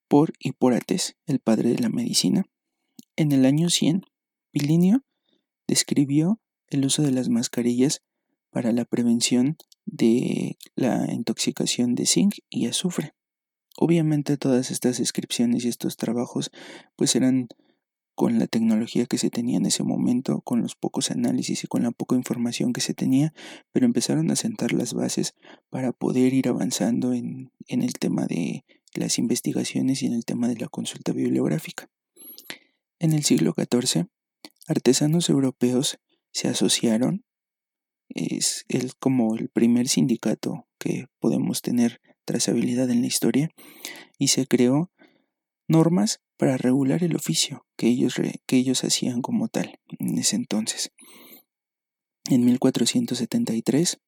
por 0.08 0.34
Hipórates, 0.40 1.16
el 1.26 1.40
padre 1.40 1.70
de 1.70 1.80
la 1.80 1.88
medicina. 1.88 2.44
En 3.16 3.32
el 3.32 3.46
año 3.46 3.70
100, 3.70 4.02
Pilinio 4.52 5.06
describió 5.68 6.42
el 6.68 6.86
uso 6.86 7.02
de 7.02 7.12
las 7.12 7.30
mascarillas 7.30 8.04
para 8.50 8.74
la 8.74 8.84
prevención 8.84 9.56
de 9.86 10.58
la 10.76 11.12
intoxicación 11.14 11.96
de 11.96 12.06
zinc 12.06 12.40
y 12.50 12.66
azufre. 12.66 13.14
Obviamente 13.78 14.36
todas 14.36 14.70
estas 14.70 14.98
descripciones 14.98 15.64
y 15.64 15.70
estos 15.70 15.96
trabajos 15.96 16.52
pues 16.98 17.16
eran 17.16 17.48
con 18.16 18.40
la 18.40 18.48
tecnología 18.48 19.06
que 19.06 19.18
se 19.18 19.30
tenía 19.30 19.58
en 19.58 19.66
ese 19.66 19.84
momento, 19.84 20.42
con 20.42 20.62
los 20.62 20.76
pocos 20.76 21.12
análisis 21.12 21.64
y 21.64 21.68
con 21.68 21.84
la 21.84 21.92
poca 21.92 22.16
información 22.16 22.74
que 22.74 22.82
se 22.82 22.94
tenía, 22.94 23.34
pero 23.72 23.86
empezaron 23.86 24.30
a 24.32 24.36
sentar 24.36 24.74
las 24.74 24.94
bases 24.94 25.34
para 25.70 25.92
poder 25.92 26.34
ir 26.34 26.48
avanzando 26.48 27.14
en, 27.14 27.52
el 27.68 27.94
tema 27.94 28.26
de 28.26 28.66
las 28.94 29.18
investigaciones 29.18 30.04
y 30.04 30.08
en 30.08 30.14
el 30.14 30.26
tema 30.26 30.48
de 30.48 30.58
la 30.58 30.68
consulta 30.68 31.14
bibliográfica. 31.14 31.90
En 33.00 33.14
el 33.14 33.24
siglo 33.24 33.56
XIV, 33.58 34.08
artesanos 34.68 35.30
europeos 35.30 35.98
se 36.32 36.48
asociaron, 36.48 37.26
es 38.10 38.66
el, 38.68 38.94
como 39.00 39.36
el 39.36 39.50
primer 39.50 39.88
sindicato 39.88 40.68
que 40.78 41.08
podemos 41.20 41.62
tener 41.62 42.02
trazabilidad 42.26 42.90
en 42.90 43.02
la 43.02 43.08
historia, 43.08 43.50
y 44.18 44.28
se 44.28 44.46
creó 44.46 44.92
normas 45.68 46.22
para 46.42 46.58
regular 46.58 47.04
el 47.04 47.16
oficio 47.16 47.68
que 47.78 47.86
ellos, 47.86 48.16
que 48.48 48.58
ellos 48.58 48.84
hacían 48.84 49.22
como 49.22 49.48
tal 49.48 49.78
en 50.00 50.18
ese 50.18 50.36
entonces. 50.36 50.92
En 52.32 52.44
1473, 52.46 54.00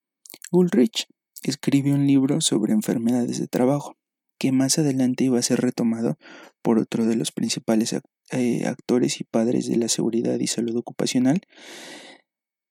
Ulrich 0.51 1.05
escribió 1.43 1.93
un 1.93 2.07
libro 2.07 2.41
sobre 2.41 2.73
enfermedades 2.73 3.37
de 3.37 3.45
trabajo, 3.45 3.97
que 4.39 4.51
más 4.51 4.79
adelante 4.79 5.25
iba 5.25 5.37
a 5.37 5.43
ser 5.43 5.61
retomado 5.61 6.17
por 6.63 6.79
otro 6.79 7.05
de 7.05 7.15
los 7.15 7.31
principales 7.31 7.95
eh, 8.31 8.65
actores 8.65 9.21
y 9.21 9.25
padres 9.25 9.67
de 9.67 9.77
la 9.77 9.87
seguridad 9.87 10.39
y 10.39 10.47
salud 10.47 10.75
ocupacional, 10.75 11.41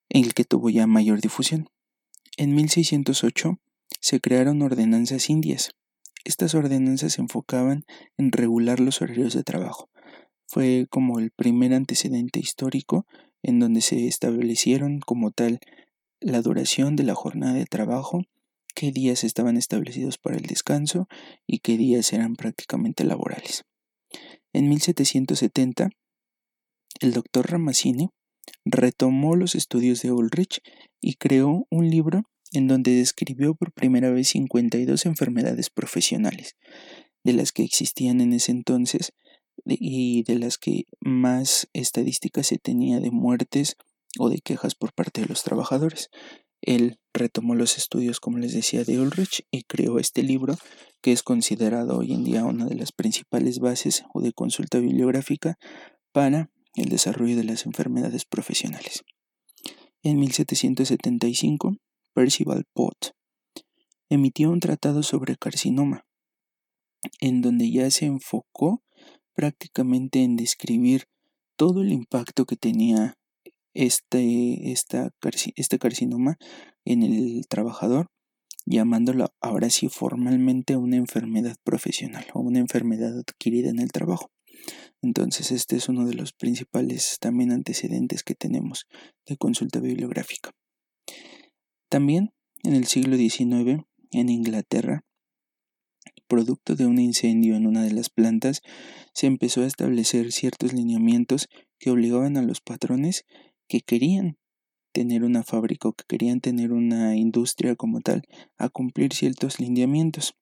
en 0.09 0.25
el 0.25 0.35
que 0.35 0.43
tuvo 0.45 0.71
ya 0.71 0.89
mayor 0.89 1.21
difusión. 1.21 1.69
En 2.37 2.53
1608 2.57 3.61
se 4.01 4.21
crearon 4.21 4.61
ordenanzas 4.61 5.31
indias. 5.31 5.71
Estas 6.25 6.55
ordenanzas 6.55 7.15
se 7.15 7.21
enfocaban 7.21 7.85
en 8.17 8.33
regular 8.33 8.81
los 8.81 9.03
horarios 9.03 9.35
de 9.35 9.43
trabajo. 9.43 9.91
Fue 10.47 10.87
como 10.91 11.19
el 11.19 11.31
primer 11.31 11.73
antecedente 11.75 12.39
histórico 12.39 13.07
en 13.43 13.59
donde 13.59 13.81
se 13.81 14.07
establecieron 14.07 15.01
como 15.01 15.31
tal 15.31 15.59
la 16.21 16.41
duración 16.43 16.95
de 16.95 17.03
la 17.03 17.15
jornada 17.15 17.55
de 17.55 17.67
trabajo, 17.67 18.23
qué 18.75 18.93
días 18.93 19.25
estaban 19.25 19.57
establecidos 19.57 20.19
para 20.19 20.37
el 20.37 20.43
descanso 20.43 21.09
y 21.47 21.59
qué 21.59 21.77
días 21.77 22.13
eran 22.13 22.37
prácticamente 22.37 23.05
laborales. 23.05 23.65
En 24.53 24.69
1770, 24.69 25.91
el 27.01 27.13
doctor 27.13 27.51
Ramazzini 27.51 28.11
retomó 28.65 29.35
los 29.35 29.55
estudios 29.55 30.03
de 30.03 30.13
Ulrich 30.13 30.61
y 31.01 31.15
creó 31.15 31.67
un 31.71 31.91
libro 31.91 32.23
en 32.53 32.69
donde 32.69 32.95
describió 32.95 33.55
por 33.55 33.73
primera 33.73 34.11
vez 34.11 34.29
52 34.29 35.07
enfermedades 35.07 35.71
profesionales, 35.71 36.57
de 37.25 37.33
las 37.33 37.53
que 37.53 37.63
existían 37.65 38.21
en 38.21 38.33
ese 38.33 38.53
entonces 38.53 39.13
y 39.65 40.23
de 40.25 40.39
las 40.39 40.59
que 40.59 40.85
más 41.01 41.69
estadísticas 41.73 42.47
se 42.47 42.59
tenía 42.59 43.01
de 43.01 43.11
muertes 43.11 43.77
o 44.19 44.29
de 44.29 44.39
quejas 44.39 44.75
por 44.75 44.93
parte 44.93 45.23
de 45.23 45.29
los 45.29 45.43
trabajadores. 45.43 46.11
Él 46.61 46.99
retomó 47.13 47.55
los 47.55 47.77
estudios, 47.77 48.21
como 48.21 48.39
les 48.39 48.53
decía, 48.53 48.85
de 48.85 49.01
Ulrich 49.01 49.45
y 49.51 49.65
creó 49.65 49.99
este 49.99 50.23
libro 50.23 50.57
que 51.01 51.13
es 51.13 51.23
considerado 51.23 51.99
hoy 51.99 52.13
en 52.13 52.25
día 52.25 52.45
una 52.45 52.67
de 52.67 52.77
las 52.77 52.93
principales 52.93 53.59
bases 53.59 54.05
o 54.15 54.21
de 54.21 54.33
consulta 54.33 54.79
bibliográfica 54.79 55.59
para 56.13 56.51
el 56.77 56.89
desarrollo 56.89 57.37
de 57.37 57.45
las 57.45 57.67
enfermedades 57.67 58.25
profesionales. 58.25 59.03
En 60.05 60.19
1775, 60.19 61.77
Percival 62.15 62.65
Pott 62.75 63.13
emitió 64.11 64.51
un 64.51 64.61
tratado 64.61 65.03
sobre 65.03 65.37
carcinoma, 65.37 66.05
en 67.21 67.41
donde 67.41 67.71
ya 67.71 67.91
se 67.91 68.05
enfocó 68.05 68.83
prácticamente 69.35 70.23
en 70.23 70.37
describir 70.37 71.07
todo 71.57 71.81
el 71.81 71.93
impacto 71.93 72.45
que 72.45 72.57
tenía 72.57 73.17
este, 73.73 74.73
este 74.73 75.79
carcinoma 75.79 76.37
en 76.85 77.03
el 77.03 77.47
trabajador, 77.49 78.09
llamándolo 78.67 79.33
ahora 79.41 79.71
sí 79.71 79.89
formalmente 79.89 80.77
una 80.77 80.97
enfermedad 80.97 81.57
profesional 81.65 82.27
o 82.35 82.41
una 82.41 82.59
enfermedad 82.59 83.19
adquirida 83.19 83.71
en 83.71 83.81
el 83.81 83.91
trabajo. 83.91 84.31
Entonces 85.01 85.51
este 85.51 85.77
es 85.77 85.89
uno 85.89 86.05
de 86.05 86.15
los 86.15 86.33
principales 86.33 87.17
también 87.21 87.51
antecedentes 87.51 88.23
que 88.23 88.35
tenemos 88.35 88.87
de 89.27 89.37
consulta 89.39 89.81
bibliográfica. 89.81 90.51
También 91.93 92.33
en 92.63 92.73
el 92.73 92.87
siglo 92.87 93.19
XIX, 93.19 93.85
en 94.13 94.31
Inglaterra, 94.31 95.05
producto 96.27 96.75
de 96.75 96.87
un 96.87 96.99
incendio 96.99 97.55
en 97.55 97.67
una 97.67 97.83
de 97.83 97.93
las 97.93 98.09
plantas, 98.09 98.63
se 99.13 99.27
empezó 99.27 99.61
a 99.61 99.67
establecer 99.67 100.33
ciertos 100.33 100.73
lineamientos 100.73 101.51
que 101.79 101.91
obligaban 101.91 102.39
a 102.39 102.43
los 102.43 102.63
patrones 102.63 103.27
que 103.69 103.83
querían 103.83 104.39
tener 104.93 105.23
una 105.23 105.43
fábrica 105.43 105.87
o 105.87 105.93
que 105.93 106.05
querían 106.09 106.41
tener 106.41 106.73
una 106.73 107.15
industria 107.15 107.77
como 107.77 108.01
tal 108.01 108.23
a 108.57 108.71
cumplir 108.71 109.13
ciertos 109.13 109.61
lineamientos. 109.61 110.35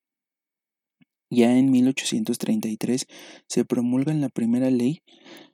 Ya 1.30 1.58
en 1.58 1.72
1833 1.72 3.08
se 3.48 3.64
promulga 3.64 4.14
la 4.14 4.28
primera 4.28 4.70
ley 4.70 5.02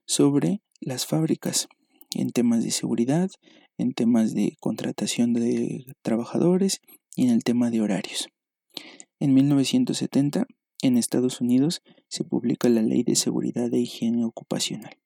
sobre 0.05 0.61
las 0.79 1.07
fábricas 1.07 1.69
en 2.15 2.33
temas 2.33 2.65
de 2.65 2.71
seguridad, 2.71 3.31
en 3.79 3.93
temas 3.93 4.35
de 4.35 4.57
contratación 4.61 5.33
de 5.33 5.87
trabajadores 6.03 6.81
y 7.15 7.25
en 7.25 7.31
el 7.31 7.45
tema 7.45 7.71
de 7.71 7.81
horarios. 7.81 8.29
En 9.19 9.35
1970, 9.35 10.47
en 10.83 10.97
Estados 10.97 11.41
Unidos, 11.41 11.83
se 12.09 12.25
publica 12.25 12.69
la 12.69 12.83
Ley 12.83 13.03
de 13.03 13.17
Seguridad 13.17 13.73
e 13.73 13.79
Higiene 13.79 14.25
Ocupacional, 14.25 14.99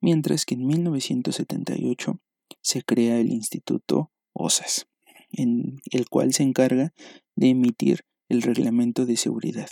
mientras 0.00 0.44
que 0.44 0.54
en 0.54 0.66
1978 0.66 2.20
se 2.62 2.82
crea 2.82 3.18
el 3.20 3.30
Instituto 3.32 4.10
OSAS, 4.32 4.86
en 5.30 5.80
el 5.90 6.08
cual 6.08 6.32
se 6.32 6.42
encarga 6.42 6.94
de 7.36 7.50
emitir 7.50 8.04
el 8.28 8.42
Reglamento 8.42 9.06
de 9.06 9.16
Seguridad, 9.16 9.68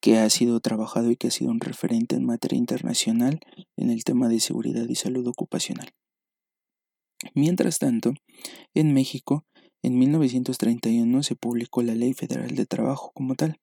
que 0.00 0.18
ha 0.18 0.30
sido 0.30 0.60
trabajado 0.60 1.10
y 1.10 1.16
que 1.16 1.28
ha 1.28 1.30
sido 1.30 1.50
un 1.50 1.60
referente 1.60 2.16
en 2.16 2.24
materia 2.24 2.58
internacional 2.58 3.40
en 3.76 3.90
el 3.90 4.04
tema 4.04 4.28
de 4.28 4.40
seguridad 4.40 4.88
y 4.88 4.94
salud 4.94 5.26
ocupacional. 5.26 5.90
Mientras 7.34 7.78
tanto, 7.78 8.14
en 8.74 8.92
México, 8.94 9.44
en 9.82 9.98
1931 9.98 11.22
se 11.22 11.36
publicó 11.36 11.82
la 11.82 11.94
Ley 11.94 12.12
Federal 12.14 12.54
de 12.54 12.66
Trabajo 12.66 13.12
como 13.14 13.34
tal. 13.34 13.60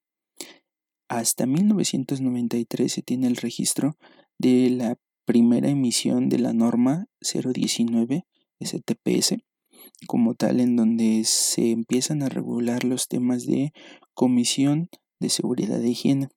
Hasta 1.10 1.46
1993 1.46 2.92
se 2.92 3.02
tiene 3.02 3.28
el 3.28 3.38
registro 3.38 3.98
de 4.38 4.70
la 4.70 4.98
primera 5.26 5.70
emisión 5.70 6.30
de 6.30 6.40
la 6.40 6.54
norma 6.54 7.08
019 7.22 8.26
STPS 8.60 9.36
como 10.06 10.36
tal 10.36 10.60
en 10.60 10.76
donde 10.76 11.24
se 11.26 11.72
empiezan 11.72 12.22
a 12.22 12.30
regular 12.30 12.84
los 12.84 13.08
temas 13.08 13.46
de 13.46 13.74
comisión 14.14 14.90
de 15.20 15.30
seguridad 15.30 15.80
de 15.80 15.90
higiene. 15.90 16.30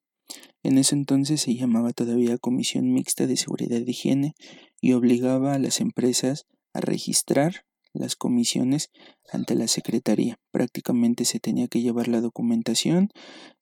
En 0.63 0.79
ese 0.79 0.95
entonces 0.95 1.41
se 1.41 1.55
llamaba 1.55 1.93
todavía 1.93 2.39
Comisión 2.39 2.93
Mixta 2.93 3.27
de 3.27 3.37
Seguridad 3.37 3.81
de 3.81 3.91
Higiene 3.91 4.35
y 4.81 4.93
obligaba 4.93 5.55
a 5.55 5.59
las 5.59 5.81
empresas 5.81 6.47
a 6.73 6.81
registrar 6.81 7.65
las 7.93 8.17
comisiones 8.17 8.91
ante 9.33 9.55
la 9.55 9.69
Secretaría. 9.69 10.39
Prácticamente 10.51 11.25
se 11.25 11.41
tenía 11.41 11.69
que 11.69 11.81
llevar 11.83 12.09
la 12.09 12.21
documentación, 12.21 13.11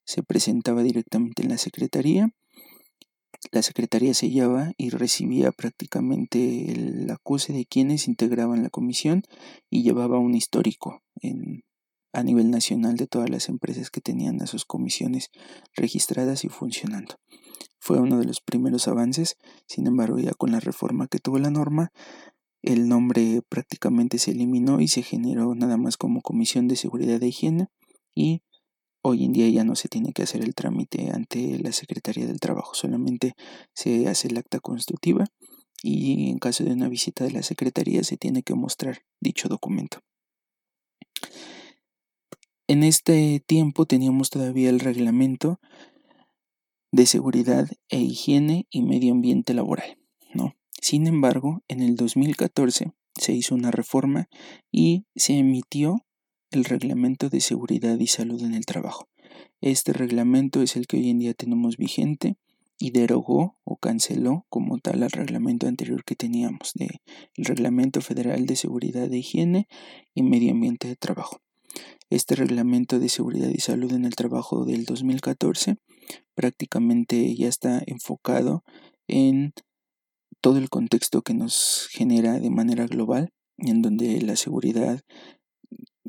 se 0.05 0.23
presentaba 0.23 0.83
directamente 0.83 1.43
en 1.43 1.49
la 1.49 1.57
Secretaría, 1.57 2.33
la 3.51 3.61
Secretaría 3.61 4.13
sellaba 4.13 4.73
y 4.77 4.89
recibía 4.89 5.51
prácticamente 5.51 6.71
el 6.71 7.09
acuse 7.09 7.53
de 7.53 7.65
quienes 7.65 8.07
integraban 8.07 8.63
la 8.63 8.69
comisión 8.69 9.23
y 9.69 9.83
llevaba 9.83 10.19
un 10.19 10.35
histórico 10.35 11.01
a 12.11 12.23
nivel 12.23 12.51
nacional 12.51 12.95
de 12.95 13.07
todas 13.07 13.29
las 13.29 13.49
empresas 13.49 13.91
que 13.91 14.01
tenían 14.01 14.41
a 14.41 14.47
sus 14.47 14.65
comisiones 14.65 15.29
registradas 15.73 16.43
y 16.43 16.49
funcionando. 16.49 17.15
Fue 17.79 17.99
uno 17.99 18.19
de 18.19 18.25
los 18.25 18.41
primeros 18.41 18.87
avances, 18.87 19.37
sin 19.67 19.87
embargo 19.87 20.19
ya 20.19 20.33
con 20.33 20.51
la 20.51 20.59
reforma 20.59 21.07
que 21.07 21.19
tuvo 21.19 21.39
la 21.39 21.49
norma, 21.49 21.91
el 22.61 22.87
nombre 22.87 23.41
prácticamente 23.47 24.17
se 24.17 24.31
eliminó 24.31 24.81
y 24.81 24.87
se 24.87 25.03
generó 25.03 25.55
nada 25.55 25.77
más 25.77 25.97
como 25.97 26.21
Comisión 26.21 26.67
de 26.67 26.75
Seguridad 26.75 27.21
e 27.23 27.27
Higiene 27.27 27.67
y 28.13 28.41
hoy 29.01 29.23
en 29.25 29.33
día 29.33 29.49
ya 29.49 29.63
no 29.63 29.75
se 29.75 29.87
tiene 29.87 30.11
que 30.11 30.23
hacer 30.23 30.43
el 30.43 30.55
trámite 30.55 31.11
ante 31.11 31.57
la 31.59 31.71
Secretaría 31.71 32.25
del 32.27 32.39
Trabajo, 32.39 32.73
solamente 32.73 33.33
se 33.73 34.07
hace 34.07 34.27
el 34.27 34.37
acta 34.37 34.59
constitutiva 34.59 35.25
y 35.81 36.29
en 36.29 36.39
caso 36.39 36.63
de 36.63 36.73
una 36.73 36.89
visita 36.89 37.23
de 37.23 37.31
la 37.31 37.43
Secretaría 37.43 38.03
se 38.03 38.17
tiene 38.17 38.43
que 38.43 38.55
mostrar 38.55 38.99
dicho 39.21 39.47
documento. 39.47 39.99
En 42.67 42.83
este 42.83 43.41
tiempo 43.45 43.85
teníamos 43.85 44.29
todavía 44.29 44.69
el 44.69 44.79
reglamento 44.79 45.59
de 46.91 47.05
seguridad 47.05 47.67
e 47.87 47.99
higiene 47.99 48.67
y 48.69 48.81
medio 48.83 49.13
ambiente 49.13 49.53
laboral, 49.53 49.97
¿no? 50.33 50.58
Sin 50.81 51.07
embargo, 51.07 51.61
en 51.67 51.81
el 51.81 51.95
2014 51.95 52.91
se 53.15 53.33
hizo 53.33 53.55
una 53.55 53.71
reforma 53.71 54.29
y 54.71 55.05
se 55.15 55.33
emitió 55.37 56.05
el 56.51 56.65
Reglamento 56.65 57.29
de 57.29 57.41
Seguridad 57.41 57.99
y 57.99 58.07
Salud 58.07 58.41
en 58.43 58.53
el 58.53 58.65
Trabajo. 58.65 59.07
Este 59.61 59.93
reglamento 59.93 60.61
es 60.61 60.75
el 60.75 60.87
que 60.87 60.97
hoy 60.97 61.09
en 61.09 61.19
día 61.19 61.33
tenemos 61.33 61.77
vigente 61.77 62.37
y 62.79 62.91
derogó 62.91 63.57
o 63.65 63.75
canceló 63.75 64.45
como 64.49 64.79
tal 64.79 65.03
al 65.03 65.11
reglamento 65.11 65.67
anterior 65.67 66.05
que 66.05 66.15
teníamos, 66.15 66.71
de, 66.75 67.01
el 67.35 67.45
Reglamento 67.45 67.99
Federal 67.99 68.45
de 68.45 68.55
Seguridad 68.55 69.09
de 69.09 69.17
Higiene 69.17 69.67
y 70.15 70.23
Medio 70.23 70.51
Ambiente 70.51 70.87
de 70.87 70.95
Trabajo. 70.95 71.41
Este 72.09 72.35
reglamento 72.35 72.99
de 72.99 73.09
seguridad 73.09 73.49
y 73.49 73.59
salud 73.59 73.91
en 73.93 74.05
el 74.05 74.15
trabajo 74.15 74.65
del 74.65 74.85
2014 74.85 75.75
prácticamente 76.33 77.35
ya 77.35 77.49
está 77.49 77.83
enfocado 77.85 78.63
en 79.07 79.53
todo 80.41 80.57
el 80.57 80.69
contexto 80.69 81.21
que 81.21 81.33
nos 81.33 81.87
genera 81.91 82.39
de 82.39 82.49
manera 82.49 82.87
global, 82.87 83.29
en 83.57 83.81
donde 83.81 84.21
la 84.21 84.35
seguridad 84.35 85.01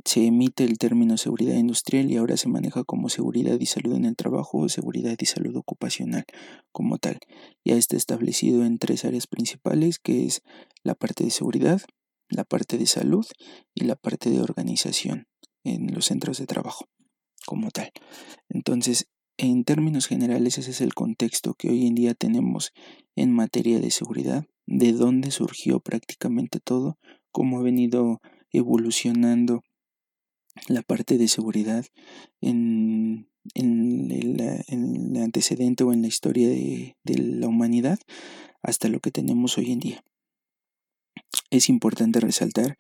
se 0.05 0.27
emite 0.27 0.65
el 0.65 0.79
término 0.79 1.17
seguridad 1.17 1.55
industrial 1.57 2.11
y 2.11 2.17
ahora 2.17 2.37
se 2.37 2.49
maneja 2.49 2.85
como 2.85 3.09
seguridad 3.09 3.59
y 3.61 3.67
salud 3.67 3.95
en 3.95 4.05
el 4.05 4.17
trabajo 4.17 4.59
o 4.59 4.69
seguridad 4.69 5.17
y 5.19 5.27
salud 5.27 5.55
ocupacional 5.57 6.25
como 6.73 6.99
tal. 6.99 7.19
Ya 7.65 7.77
está 7.77 7.97
establecido 7.97 8.65
en 8.65 8.79
tres 8.79 9.05
áreas 9.05 9.27
principales 9.27 9.99
que 9.99 10.27
es 10.27 10.43
la 10.83 10.95
parte 10.95 11.25
de 11.25 11.31
seguridad, 11.31 11.83
la 12.29 12.45
parte 12.45 12.79
de 12.79 12.87
salud 12.87 13.27
y 13.75 13.85
la 13.85 13.97
parte 13.97 14.31
de 14.31 14.41
organización 14.41 15.27
en 15.65 15.93
los 15.93 16.07
centros 16.07 16.39
de 16.39 16.47
trabajo 16.47 16.87
como 17.47 17.71
tal. 17.71 17.91
Entonces, 18.49 19.07
en 19.41 19.65
términos 19.65 20.07
generales, 20.07 20.59
ese 20.59 20.71
es 20.71 20.81
el 20.81 20.93
contexto 20.93 21.55
que 21.55 21.71
hoy 21.71 21.87
en 21.87 21.95
día 21.95 22.15
tenemos 22.15 22.73
en 23.17 23.33
materia 23.33 23.81
de 23.81 23.91
seguridad, 23.91 24.45
de 24.67 24.93
dónde 24.93 25.31
surgió 25.31 25.81
prácticamente 25.81 26.61
todo, 26.61 26.99
cómo 27.33 27.59
ha 27.59 27.63
venido 27.63 28.21
evolucionando 28.53 29.63
la 30.69 30.83
parte 30.83 31.17
de 31.17 31.29
seguridad 31.29 31.87
en, 32.43 33.29
el, 33.55 35.17
antecedente 35.23 35.85
o 35.85 35.93
en 35.93 36.03
la 36.03 36.09
historia 36.09 36.49
de, 36.49 36.97
la 37.05 37.49
humanidad 37.49 37.99
hasta 38.63 38.89
lo 38.89 39.01
que 39.01 39.11
tenemos 39.11 39.57
hoy 39.57 39.73
en 39.73 39.79
día. 39.81 40.05
Es 41.51 41.69
importante 41.69 42.21
resaltar 42.21 42.77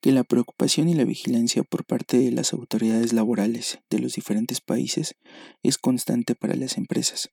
que 0.00 0.12
la 0.12 0.24
preocupación 0.24 0.88
y 0.88 0.94
la 0.94 1.04
vigilancia 1.04 1.62
por 1.62 1.84
parte 1.84 2.18
de 2.18 2.30
las 2.30 2.52
autoridades 2.52 3.12
laborales 3.12 3.78
de 3.90 3.98
los 4.00 4.14
diferentes 4.14 4.60
países 4.60 5.14
es 5.62 5.78
constante 5.78 6.34
para 6.34 6.54
las 6.54 6.76
empresas. 6.76 7.30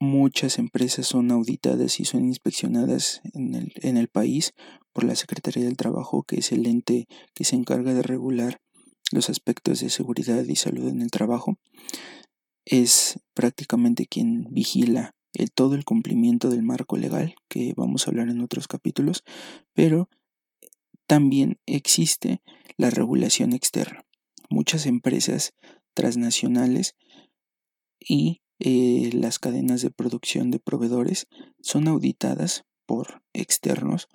Muchas 0.00 0.58
empresas 0.58 1.06
son 1.06 1.30
auditadas 1.30 2.00
y 2.00 2.04
son 2.04 2.24
inspeccionadas 2.24 3.20
en 3.34 3.54
el, 3.54 3.72
en 3.76 3.96
el 3.96 4.08
país 4.08 4.54
por 4.92 5.04
la 5.04 5.14
Secretaría 5.14 5.64
del 5.64 5.76
Trabajo, 5.76 6.22
que 6.22 6.36
es 6.38 6.52
el 6.52 6.66
ente 6.66 7.06
que 7.34 7.44
se 7.44 7.56
encarga 7.56 7.92
de 7.94 8.02
regular 8.02 8.60
los 9.12 9.28
aspectos 9.28 9.80
de 9.80 9.90
seguridad 9.90 10.44
y 10.44 10.56
salud 10.56 10.88
en 10.88 11.02
el 11.02 11.10
trabajo. 11.10 11.58
Es 12.64 13.18
prácticamente 13.34 14.06
quien 14.06 14.46
vigila 14.50 15.14
el, 15.34 15.50
todo 15.52 15.74
el 15.74 15.84
cumplimiento 15.84 16.50
del 16.50 16.62
marco 16.62 16.96
legal, 16.96 17.34
que 17.48 17.74
vamos 17.76 18.06
a 18.06 18.10
hablar 18.10 18.28
en 18.28 18.40
otros 18.40 18.68
capítulos, 18.68 19.24
pero 19.74 20.08
también 21.06 21.58
existe 21.66 22.42
la 22.76 22.90
regulación 22.90 23.52
externa. 23.52 24.04
Muchas 24.48 24.86
empresas 24.86 25.54
transnacionales 25.94 26.96
y 27.98 28.40
eh, 28.58 29.10
las 29.12 29.38
cadenas 29.38 29.82
de 29.82 29.90
producción 29.90 30.50
de 30.50 30.60
proveedores 30.60 31.26
son 31.60 31.88
auditadas 31.88 32.64
por 32.86 33.22
externos 33.32 34.08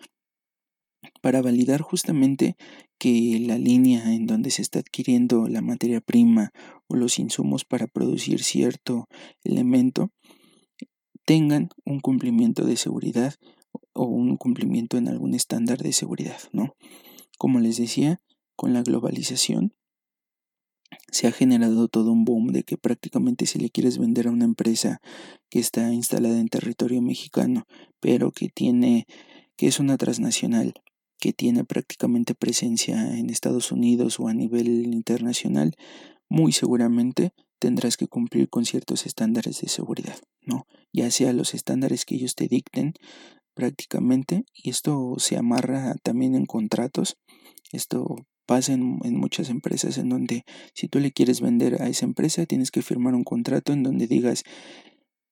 para 1.22 1.42
validar 1.42 1.82
justamente 1.82 2.56
que 2.98 3.40
la 3.40 3.58
línea 3.58 4.14
en 4.14 4.26
donde 4.26 4.52
se 4.52 4.62
está 4.62 4.80
adquiriendo 4.80 5.48
la 5.48 5.62
materia 5.62 6.02
prima 6.02 6.52
o 6.88 6.96
los 6.96 7.20
insumos 7.20 7.66
para 7.66 7.88
producir 7.88 8.44
cierto 8.44 9.08
elemento 9.44 10.12
tengan 11.26 11.70
un 11.84 12.00
cumplimiento 12.00 12.66
de 12.66 12.78
seguridad 12.78 13.36
o 13.94 14.06
un 14.06 14.38
cumplimiento 14.38 14.98
en 14.98 15.08
algún 15.08 15.34
estándar 15.34 15.80
de 15.80 15.92
seguridad, 15.92 16.38
¿no? 16.52 16.76
Como 17.38 17.60
les 17.60 17.78
decía, 17.78 18.22
con 18.56 18.74
la 18.74 18.84
globalización 18.84 19.74
se 21.12 21.28
ha 21.28 21.32
generado 21.32 21.88
todo 21.88 22.12
un 22.12 22.26
boom 22.26 22.48
de 22.48 22.64
que 22.64 22.78
prácticamente 22.78 23.46
si 23.46 23.60
le 23.60 23.70
quieres 23.70 23.98
vender 23.98 24.28
a 24.28 24.32
una 24.32 24.46
empresa 24.46 25.02
que 25.50 25.60
está 25.60 25.94
instalada 25.94 26.40
en 26.40 26.48
territorio 26.48 27.02
mexicano, 27.02 27.66
pero 28.00 28.32
que 28.32 28.50
tiene 28.50 29.06
que 29.56 29.68
es 29.68 29.80
una 29.80 29.98
transnacional, 29.98 30.74
que 31.20 31.32
tiene 31.32 31.64
prácticamente 31.64 32.36
presencia 32.36 33.18
en 33.18 33.30
Estados 33.30 33.72
Unidos 33.72 34.20
o 34.20 34.28
a 34.28 34.34
nivel 34.34 34.68
internacional, 34.94 35.76
muy 36.30 36.52
seguramente 36.52 37.32
tendrás 37.60 37.98
que 37.98 38.08
cumplir 38.08 38.50
con 38.50 38.66
ciertos 38.66 39.06
estándares 39.06 39.62
de 39.62 39.70
seguridad, 39.70 40.18
¿no? 40.42 40.68
Ya 40.94 41.10
sea 41.12 41.34
los 41.34 41.54
estándares 41.54 42.06
que 42.06 42.16
ellos 42.16 42.36
te 42.36 42.48
dicten 42.48 42.94
prácticamente, 43.54 44.44
y 44.54 44.70
esto 44.70 45.16
se 45.18 45.38
amarra 45.38 45.96
también 46.04 46.36
en 46.36 46.46
contratos, 46.46 47.18
esto 47.72 48.16
pasa 48.46 48.74
en, 48.74 49.00
muchas 49.18 49.50
empresas 49.50 49.98
en 49.98 50.10
donde 50.10 50.44
si 50.74 50.88
tú 50.88 51.00
le 51.00 51.12
quieres 51.12 51.42
vender 51.42 51.82
a 51.82 51.88
esa 51.88 52.06
empresa 52.06 52.46
tienes 52.46 52.72
que 52.72 52.82
firmar 52.82 53.16
un 53.16 53.24
contrato 53.24 53.74
en 53.74 53.84
donde 53.84 54.08
digas 54.08 54.44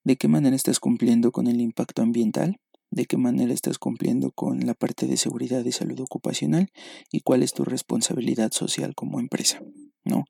de 0.04 0.18
qué 0.18 0.28
manera 0.28 0.56
estás 0.56 0.80
cumpliendo 0.80 1.32
con 1.32 1.48
el 1.48 1.62
impacto 1.62 2.02
ambiental, 2.02 2.58
de 2.92 3.06
qué 3.06 3.18
manera 3.18 3.54
estás 3.54 3.78
cumpliendo 3.78 4.32
con 4.32 4.66
la 4.66 4.74
parte 4.74 5.08
de 5.08 5.18
seguridad 5.18 5.64
y 5.66 5.72
salud 5.72 6.00
ocupacional 6.00 6.70
y 7.12 7.22
cuál 7.22 7.44
es 7.44 7.54
tu 7.54 7.64
responsabilidad 7.64 8.52
social 8.52 8.96
como 8.96 9.20
empresa, 9.20 9.62
¿no? 10.04 10.26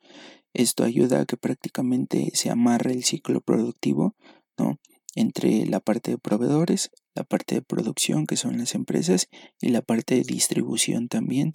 Esto 0.53 0.83
ayuda 0.83 1.21
a 1.21 1.25
que 1.25 1.37
prácticamente 1.37 2.31
se 2.33 2.49
amarre 2.49 2.93
el 2.93 3.03
ciclo 3.03 3.41
productivo, 3.41 4.15
¿no? 4.57 4.79
Entre 5.15 5.65
la 5.65 5.79
parte 5.79 6.11
de 6.11 6.17
proveedores, 6.17 6.91
la 7.15 7.23
parte 7.23 7.55
de 7.55 7.61
producción, 7.61 8.25
que 8.25 8.37
son 8.37 8.57
las 8.57 8.75
empresas, 8.75 9.27
y 9.61 9.69
la 9.69 9.81
parte 9.81 10.15
de 10.15 10.23
distribución 10.23 11.07
también, 11.07 11.53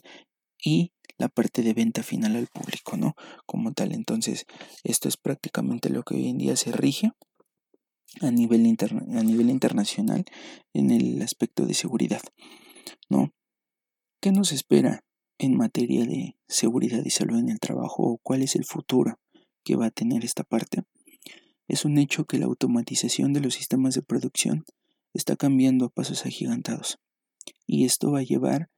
y 0.65 0.93
la 1.17 1.29
parte 1.29 1.63
de 1.63 1.75
venta 1.75 2.03
final 2.03 2.37
al 2.37 2.47
público, 2.47 2.97
¿no? 2.97 3.15
Como 3.47 3.73
tal. 3.73 3.93
Entonces, 3.93 4.47
esto 4.85 5.09
es 5.09 5.17
prácticamente 5.17 5.91
lo 5.91 6.03
que 6.03 6.15
hoy 6.15 6.29
en 6.29 6.39
día 6.39 6.57
se 6.57 6.73
rige 6.73 7.13
a 8.21 8.31
nivel, 8.31 8.65
a 8.65 9.23
nivel 9.23 9.51
internacional 9.51 10.25
en 10.73 10.91
el 10.91 11.21
aspecto 11.23 11.67
de 11.67 11.75
seguridad, 11.75 12.23
¿no? 13.09 13.33
¿Qué 14.21 14.33
nos 14.33 14.53
espera 14.53 15.05
en 15.39 15.57
materia 15.57 16.05
de 16.05 16.37
seguridad 16.49 17.03
y 17.05 17.11
salud 17.11 17.39
en 17.39 17.49
el 17.49 17.61
trabajo 17.61 18.03
o 18.03 18.19
cuál 18.19 18.43
es 18.43 18.57
el 18.57 18.65
futuro 18.65 19.19
que 19.65 19.77
va 19.77 19.87
a 19.87 19.91
tener 19.91 20.25
esta 20.25 20.45
parte? 20.45 20.83
Es 21.67 21.85
un 21.85 21.99
hecho 21.99 22.25
que 22.25 22.39
la 22.39 22.47
automatización 22.47 23.33
de 23.33 23.41
los 23.41 23.55
sistemas 23.55 23.95
de 23.95 24.03
producción 24.03 24.65
está 25.13 25.37
cambiando 25.37 25.87
a 25.87 25.91
pasos 25.91 26.27
agigantados 26.27 26.99
y 27.67 27.85
esto 27.85 28.13
va 28.13 28.21
a 28.21 28.25
llevar 28.25 28.71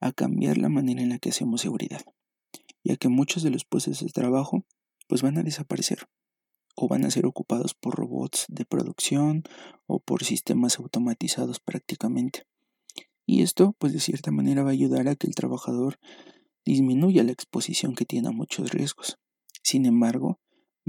a 0.00 0.12
cambiar 0.12 0.58
la 0.58 0.68
manera 0.68 1.02
en 1.02 1.08
la 1.08 1.18
que 1.18 1.30
hacemos 1.30 1.60
seguridad, 1.60 2.02
ya 2.84 2.96
que 2.96 3.08
muchos 3.08 3.42
de 3.42 3.50
los 3.50 3.64
puestos 3.64 4.00
de 4.00 4.08
trabajo 4.10 4.64
pues 5.08 5.22
van 5.22 5.38
a 5.38 5.42
desaparecer 5.42 6.06
o 6.76 6.88
van 6.88 7.04
a 7.04 7.10
ser 7.10 7.26
ocupados 7.26 7.74
por 7.74 7.94
robots 7.94 8.44
de 8.48 8.64
producción 8.64 9.44
o 9.86 9.98
por 9.98 10.24
sistemas 10.24 10.78
automatizados 10.78 11.58
prácticamente. 11.58 12.44
Y 13.26 13.42
esto, 13.42 13.74
pues 13.78 13.92
de 13.92 14.00
cierta 14.00 14.30
manera, 14.30 14.62
va 14.62 14.70
a 14.70 14.72
ayudar 14.72 15.08
a 15.08 15.16
que 15.16 15.26
el 15.26 15.34
trabajador 15.34 15.98
disminuya 16.64 17.24
la 17.24 17.32
exposición 17.32 17.94
que 17.94 18.04
tiene 18.04 18.28
a 18.28 18.32
muchos 18.32 18.70
riesgos. 18.70 19.18
Sin 19.62 19.84
embargo, 19.84 20.38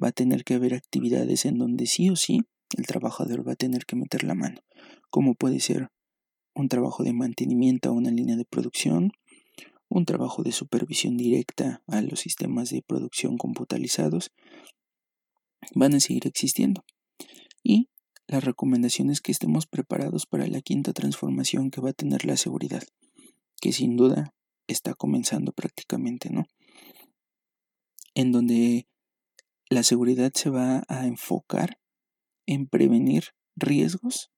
va 0.01 0.09
a 0.09 0.11
tener 0.11 0.43
que 0.43 0.53
haber 0.53 0.75
actividades 0.75 1.45
en 1.45 1.57
donde 1.57 1.87
sí 1.87 2.09
o 2.09 2.15
sí 2.15 2.41
el 2.77 2.85
trabajador 2.85 3.47
va 3.47 3.53
a 3.53 3.55
tener 3.55 3.85
que 3.85 3.95
meter 3.95 4.23
la 4.23 4.35
mano, 4.35 4.61
como 5.09 5.35
puede 5.35 5.59
ser 5.59 5.89
un 6.53 6.67
trabajo 6.67 7.03
de 7.03 7.13
mantenimiento 7.13 7.89
a 7.89 7.93
una 7.93 8.11
línea 8.11 8.35
de 8.35 8.45
producción, 8.45 9.11
un 9.89 10.05
trabajo 10.05 10.43
de 10.43 10.51
supervisión 10.51 11.17
directa 11.17 11.81
a 11.87 12.01
los 12.01 12.19
sistemas 12.19 12.69
de 12.69 12.81
producción 12.81 13.37
computalizados, 13.37 14.31
van 15.73 15.95
a 15.95 15.99
seguir 15.99 16.27
existiendo. 16.27 16.83
Y 17.63 17.89
la 18.27 18.39
recomendación 18.41 19.09
es 19.09 19.21
que 19.21 19.31
estemos 19.31 19.67
preparados 19.67 20.25
para 20.25 20.47
la 20.47 20.61
quinta 20.61 20.93
transformación 20.93 21.71
que 21.71 21.81
va 21.81 21.91
a 21.91 21.93
tener 21.93 22.25
la 22.25 22.35
seguridad, 22.35 22.83
que 23.61 23.71
sin 23.71 23.95
duda 23.95 24.33
está 24.67 24.93
comenzando 24.93 25.53
prácticamente, 25.53 26.29
¿no? 26.29 26.45
En 28.13 28.31
donde 28.31 28.87
la 29.69 29.83
seguridad 29.83 30.31
se 30.33 30.49
va 30.49 30.83
a 30.89 31.07
enfocar 31.07 31.79
en 32.45 32.67
prevenir 32.67 33.35
riesgos, 33.55 34.29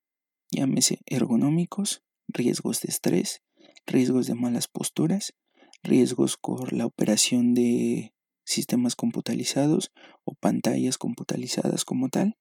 llámese 0.52 1.00
ergonómicos, 1.06 2.04
riesgos 2.28 2.82
de 2.82 2.90
estrés, 2.90 3.42
riesgos 3.86 4.28
de 4.28 4.36
malas 4.36 4.68
posturas, 4.68 5.34
riesgos 5.82 6.38
por 6.38 6.74
la 6.74 6.86
operación 6.86 7.54
de 7.54 8.14
sistemas 8.44 8.96
computalizados 8.96 9.92
o 10.24 10.34
pantallas 10.34 10.98
computalizadas 10.98 11.86
como 11.86 12.10
tal, 12.10 12.38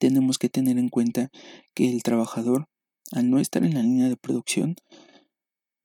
tenemos 0.00 0.38
que 0.38 0.48
tener 0.48 0.78
en 0.78 0.88
cuenta 0.88 1.30
que 1.74 1.90
el 1.90 2.02
trabajador, 2.02 2.68
al 3.12 3.30
no 3.30 3.38
estar 3.38 3.62
en 3.62 3.74
la 3.74 3.82
línea 3.82 4.08
de 4.08 4.16
producción, 4.16 4.74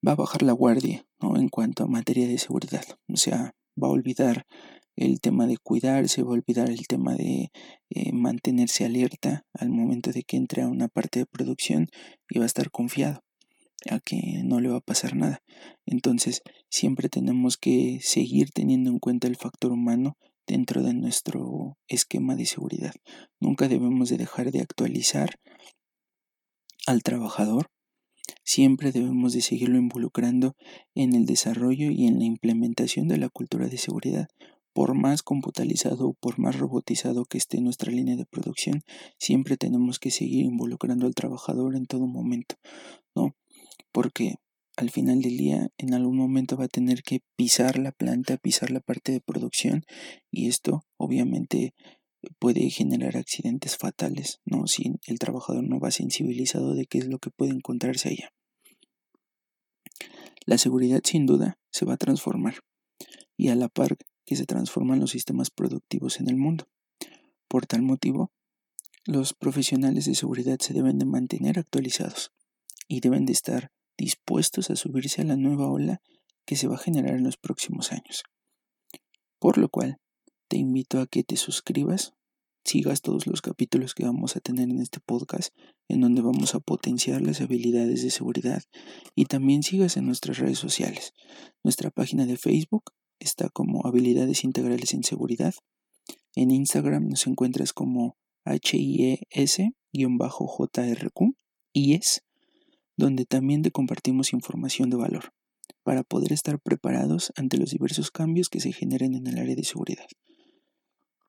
va 0.05 0.13
a 0.13 0.15
bajar 0.15 0.41
la 0.41 0.53
guardia 0.53 1.05
¿no? 1.19 1.37
en 1.37 1.49
cuanto 1.49 1.83
a 1.83 1.87
materia 1.87 2.27
de 2.27 2.37
seguridad. 2.37 2.85
O 3.09 3.17
sea, 3.17 3.53
va 3.81 3.89
a 3.89 3.91
olvidar 3.91 4.47
el 4.95 5.19
tema 5.19 5.45
de 5.47 5.57
cuidarse, 5.57 6.23
va 6.23 6.29
a 6.29 6.33
olvidar 6.33 6.69
el 6.69 6.87
tema 6.87 7.15
de 7.15 7.51
eh, 7.89 8.13
mantenerse 8.13 8.85
alerta 8.85 9.45
al 9.53 9.69
momento 9.69 10.11
de 10.11 10.23
que 10.23 10.37
entre 10.37 10.61
a 10.61 10.67
una 10.67 10.87
parte 10.87 11.19
de 11.19 11.25
producción 11.25 11.89
y 12.29 12.39
va 12.39 12.45
a 12.45 12.47
estar 12.47 12.71
confiado 12.71 13.21
a 13.91 13.99
que 13.99 14.41
no 14.45 14.61
le 14.61 14.69
va 14.69 14.77
a 14.77 14.81
pasar 14.81 15.17
nada. 15.17 15.43
Entonces, 15.85 16.41
siempre 16.69 17.09
tenemos 17.09 17.57
que 17.57 17.99
seguir 18.01 18.51
teniendo 18.51 18.89
en 18.89 18.99
cuenta 18.99 19.27
el 19.27 19.35
factor 19.35 19.73
humano 19.73 20.17
dentro 20.47 20.83
de 20.83 20.93
nuestro 20.93 21.77
esquema 21.87 22.35
de 22.35 22.45
seguridad. 22.45 22.93
Nunca 23.39 23.67
debemos 23.67 24.09
de 24.09 24.17
dejar 24.17 24.51
de 24.51 24.61
actualizar 24.61 25.39
al 26.87 27.03
trabajador. 27.03 27.71
Siempre 28.43 28.91
debemos 28.91 29.33
de 29.33 29.41
seguirlo 29.41 29.77
involucrando 29.77 30.55
en 30.93 31.13
el 31.13 31.25
desarrollo 31.25 31.91
y 31.91 32.07
en 32.07 32.19
la 32.19 32.25
implementación 32.25 33.07
de 33.07 33.17
la 33.17 33.29
cultura 33.29 33.67
de 33.67 33.77
seguridad. 33.77 34.27
Por 34.73 34.93
más 34.93 35.23
computalizado 35.23 36.09
o 36.09 36.13
por 36.13 36.37
más 36.37 36.57
robotizado 36.59 37.25
que 37.25 37.37
esté 37.37 37.61
nuestra 37.61 37.91
línea 37.91 38.17
de 38.17 38.25
producción, 38.25 38.81
siempre 39.17 39.57
tenemos 39.57 39.99
que 39.99 40.11
seguir 40.11 40.45
involucrando 40.45 41.05
al 41.05 41.15
trabajador 41.15 41.75
en 41.75 41.85
todo 41.85 42.07
momento, 42.07 42.55
¿no? 43.15 43.35
Porque 43.91 44.35
al 44.77 44.89
final 44.89 45.21
del 45.21 45.37
día 45.37 45.69
en 45.77 45.93
algún 45.93 46.17
momento 46.17 46.57
va 46.57 46.65
a 46.65 46.69
tener 46.69 47.03
que 47.03 47.21
pisar 47.35 47.77
la 47.77 47.91
planta, 47.91 48.37
pisar 48.37 48.71
la 48.71 48.79
parte 48.79 49.11
de 49.11 49.21
producción 49.21 49.85
y 50.31 50.47
esto 50.47 50.85
obviamente 50.97 51.73
puede 52.39 52.69
generar 52.69 53.17
accidentes 53.17 53.77
fatales, 53.77 54.41
¿no? 54.45 54.67
Si 54.67 54.95
el 55.05 55.19
trabajador 55.19 55.63
no 55.63 55.79
va 55.79 55.91
sensibilizado 55.91 56.73
de 56.73 56.85
qué 56.85 56.97
es 56.97 57.07
lo 57.07 57.19
que 57.19 57.29
puede 57.29 57.51
encontrarse 57.51 58.09
allá. 58.09 58.33
La 60.45 60.57
seguridad 60.57 61.01
sin 61.03 61.25
duda 61.25 61.57
se 61.71 61.85
va 61.85 61.93
a 61.93 61.97
transformar 61.97 62.55
y 63.37 63.49
a 63.49 63.55
la 63.55 63.69
par 63.69 63.97
que 64.25 64.35
se 64.35 64.45
transforman 64.45 64.99
los 64.99 65.11
sistemas 65.11 65.51
productivos 65.51 66.19
en 66.19 66.29
el 66.29 66.35
mundo. 66.35 66.67
Por 67.47 67.65
tal 67.65 67.81
motivo, 67.81 68.31
los 69.05 69.33
profesionales 69.33 70.05
de 70.05 70.15
seguridad 70.15 70.57
se 70.59 70.73
deben 70.73 70.97
de 70.97 71.05
mantener 71.05 71.59
actualizados 71.59 72.31
y 72.87 73.01
deben 73.01 73.25
de 73.25 73.33
estar 73.33 73.71
dispuestos 73.97 74.69
a 74.69 74.75
subirse 74.75 75.21
a 75.21 75.25
la 75.25 75.35
nueva 75.35 75.69
ola 75.69 76.01
que 76.45 76.55
se 76.55 76.67
va 76.67 76.75
a 76.75 76.79
generar 76.79 77.15
en 77.15 77.23
los 77.23 77.37
próximos 77.37 77.91
años. 77.91 78.23
Por 79.39 79.57
lo 79.57 79.69
cual, 79.69 79.97
te 80.47 80.57
invito 80.57 80.99
a 80.99 81.07
que 81.07 81.23
te 81.23 81.37
suscribas, 81.37 82.13
sigas 82.63 83.01
todos 83.01 83.27
los 83.27 83.41
capítulos 83.41 83.93
que 83.93 84.05
vamos 84.05 84.35
a 84.35 84.39
tener 84.39 84.69
en 84.69 84.79
este 84.79 84.99
podcast, 84.99 85.55
en 85.87 86.01
donde 86.01 86.21
vamos 86.21 86.55
a 86.55 86.59
potenciar 86.59 87.21
las 87.21 87.41
habilidades 87.41 88.03
de 88.03 88.11
seguridad, 88.11 88.63
y 89.15 89.25
también 89.25 89.63
sigas 89.63 89.97
en 89.97 90.05
nuestras 90.05 90.37
redes 90.37 90.59
sociales. 90.59 91.13
Nuestra 91.63 91.89
página 91.91 92.25
de 92.25 92.37
Facebook 92.37 92.91
está 93.19 93.49
como 93.49 93.85
Habilidades 93.85 94.43
Integrales 94.43 94.93
en 94.93 95.03
Seguridad. 95.03 95.53
En 96.35 96.51
Instagram 96.51 97.07
nos 97.07 97.27
encuentras 97.27 97.73
como 97.73 98.17
HIES-JRQ, 98.45 99.71
IES, 101.73 102.24
donde 102.97 103.25
también 103.25 103.63
compartimos 103.71 104.33
información 104.33 104.89
de 104.89 104.97
valor 104.97 105.33
para 105.83 106.03
poder 106.03 106.33
estar 106.33 106.59
preparados 106.59 107.31
ante 107.35 107.57
los 107.57 107.71
diversos 107.71 108.11
cambios 108.11 108.49
que 108.49 108.59
se 108.59 108.71
generen 108.71 109.13
en 109.15 109.27
el 109.27 109.37
área 109.37 109.55
de 109.55 109.63
seguridad. 109.63 110.07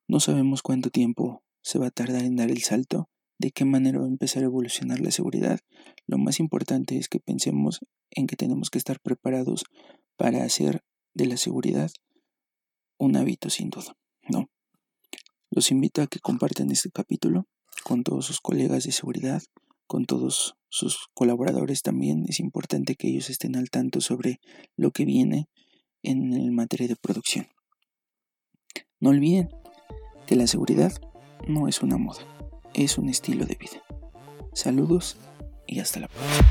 No 0.07 0.19
sabemos 0.19 0.61
cuánto 0.61 0.89
tiempo 0.89 1.43
se 1.61 1.79
va 1.79 1.87
a 1.87 1.91
tardar 1.91 2.23
en 2.23 2.37
dar 2.37 2.49
el 2.49 2.63
salto, 2.63 3.09
de 3.39 3.51
qué 3.51 3.65
manera 3.65 3.99
va 3.99 4.05
a 4.05 4.09
empezar 4.09 4.43
a 4.43 4.47
evolucionar 4.47 4.99
la 4.99 5.11
seguridad. 5.11 5.59
Lo 6.05 6.17
más 6.17 6.39
importante 6.39 6.97
es 6.97 7.09
que 7.09 7.19
pensemos 7.19 7.81
en 8.11 8.25
que 8.25 8.35
tenemos 8.35 8.69
que 8.69 8.77
estar 8.77 8.99
preparados 8.99 9.65
para 10.15 10.43
hacer 10.43 10.83
de 11.13 11.25
la 11.25 11.37
seguridad 11.37 11.91
un 12.97 13.15
hábito 13.15 13.49
sin 13.49 13.69
duda, 13.69 13.95
¿no? 14.29 14.49
Los 15.51 15.71
invito 15.71 16.01
a 16.01 16.07
que 16.07 16.19
compartan 16.19 16.71
este 16.71 16.89
capítulo 16.89 17.47
con 17.83 18.03
todos 18.03 18.25
sus 18.25 18.41
colegas 18.41 18.85
de 18.85 18.91
seguridad, 18.91 19.43
con 19.87 20.05
todos 20.05 20.55
sus 20.69 21.07
colaboradores 21.13 21.81
también. 21.81 22.25
Es 22.27 22.39
importante 22.39 22.95
que 22.95 23.07
ellos 23.07 23.29
estén 23.29 23.55
al 23.55 23.69
tanto 23.69 24.01
sobre 24.01 24.39
lo 24.75 24.91
que 24.91 25.05
viene 25.05 25.47
en 26.03 26.33
el 26.33 26.51
materia 26.51 26.87
de 26.87 26.95
producción. 26.95 27.47
No 28.99 29.09
olviden 29.09 29.49
que 30.25 30.35
la 30.35 30.47
seguridad 30.47 30.91
no 31.47 31.67
es 31.67 31.81
una 31.81 31.97
moda, 31.97 32.21
es 32.73 32.97
un 32.97 33.09
estilo 33.09 33.45
de 33.45 33.55
vida. 33.55 33.81
Saludos 34.53 35.17
y 35.65 35.79
hasta 35.79 35.99
la 36.01 36.07
próxima. 36.07 36.47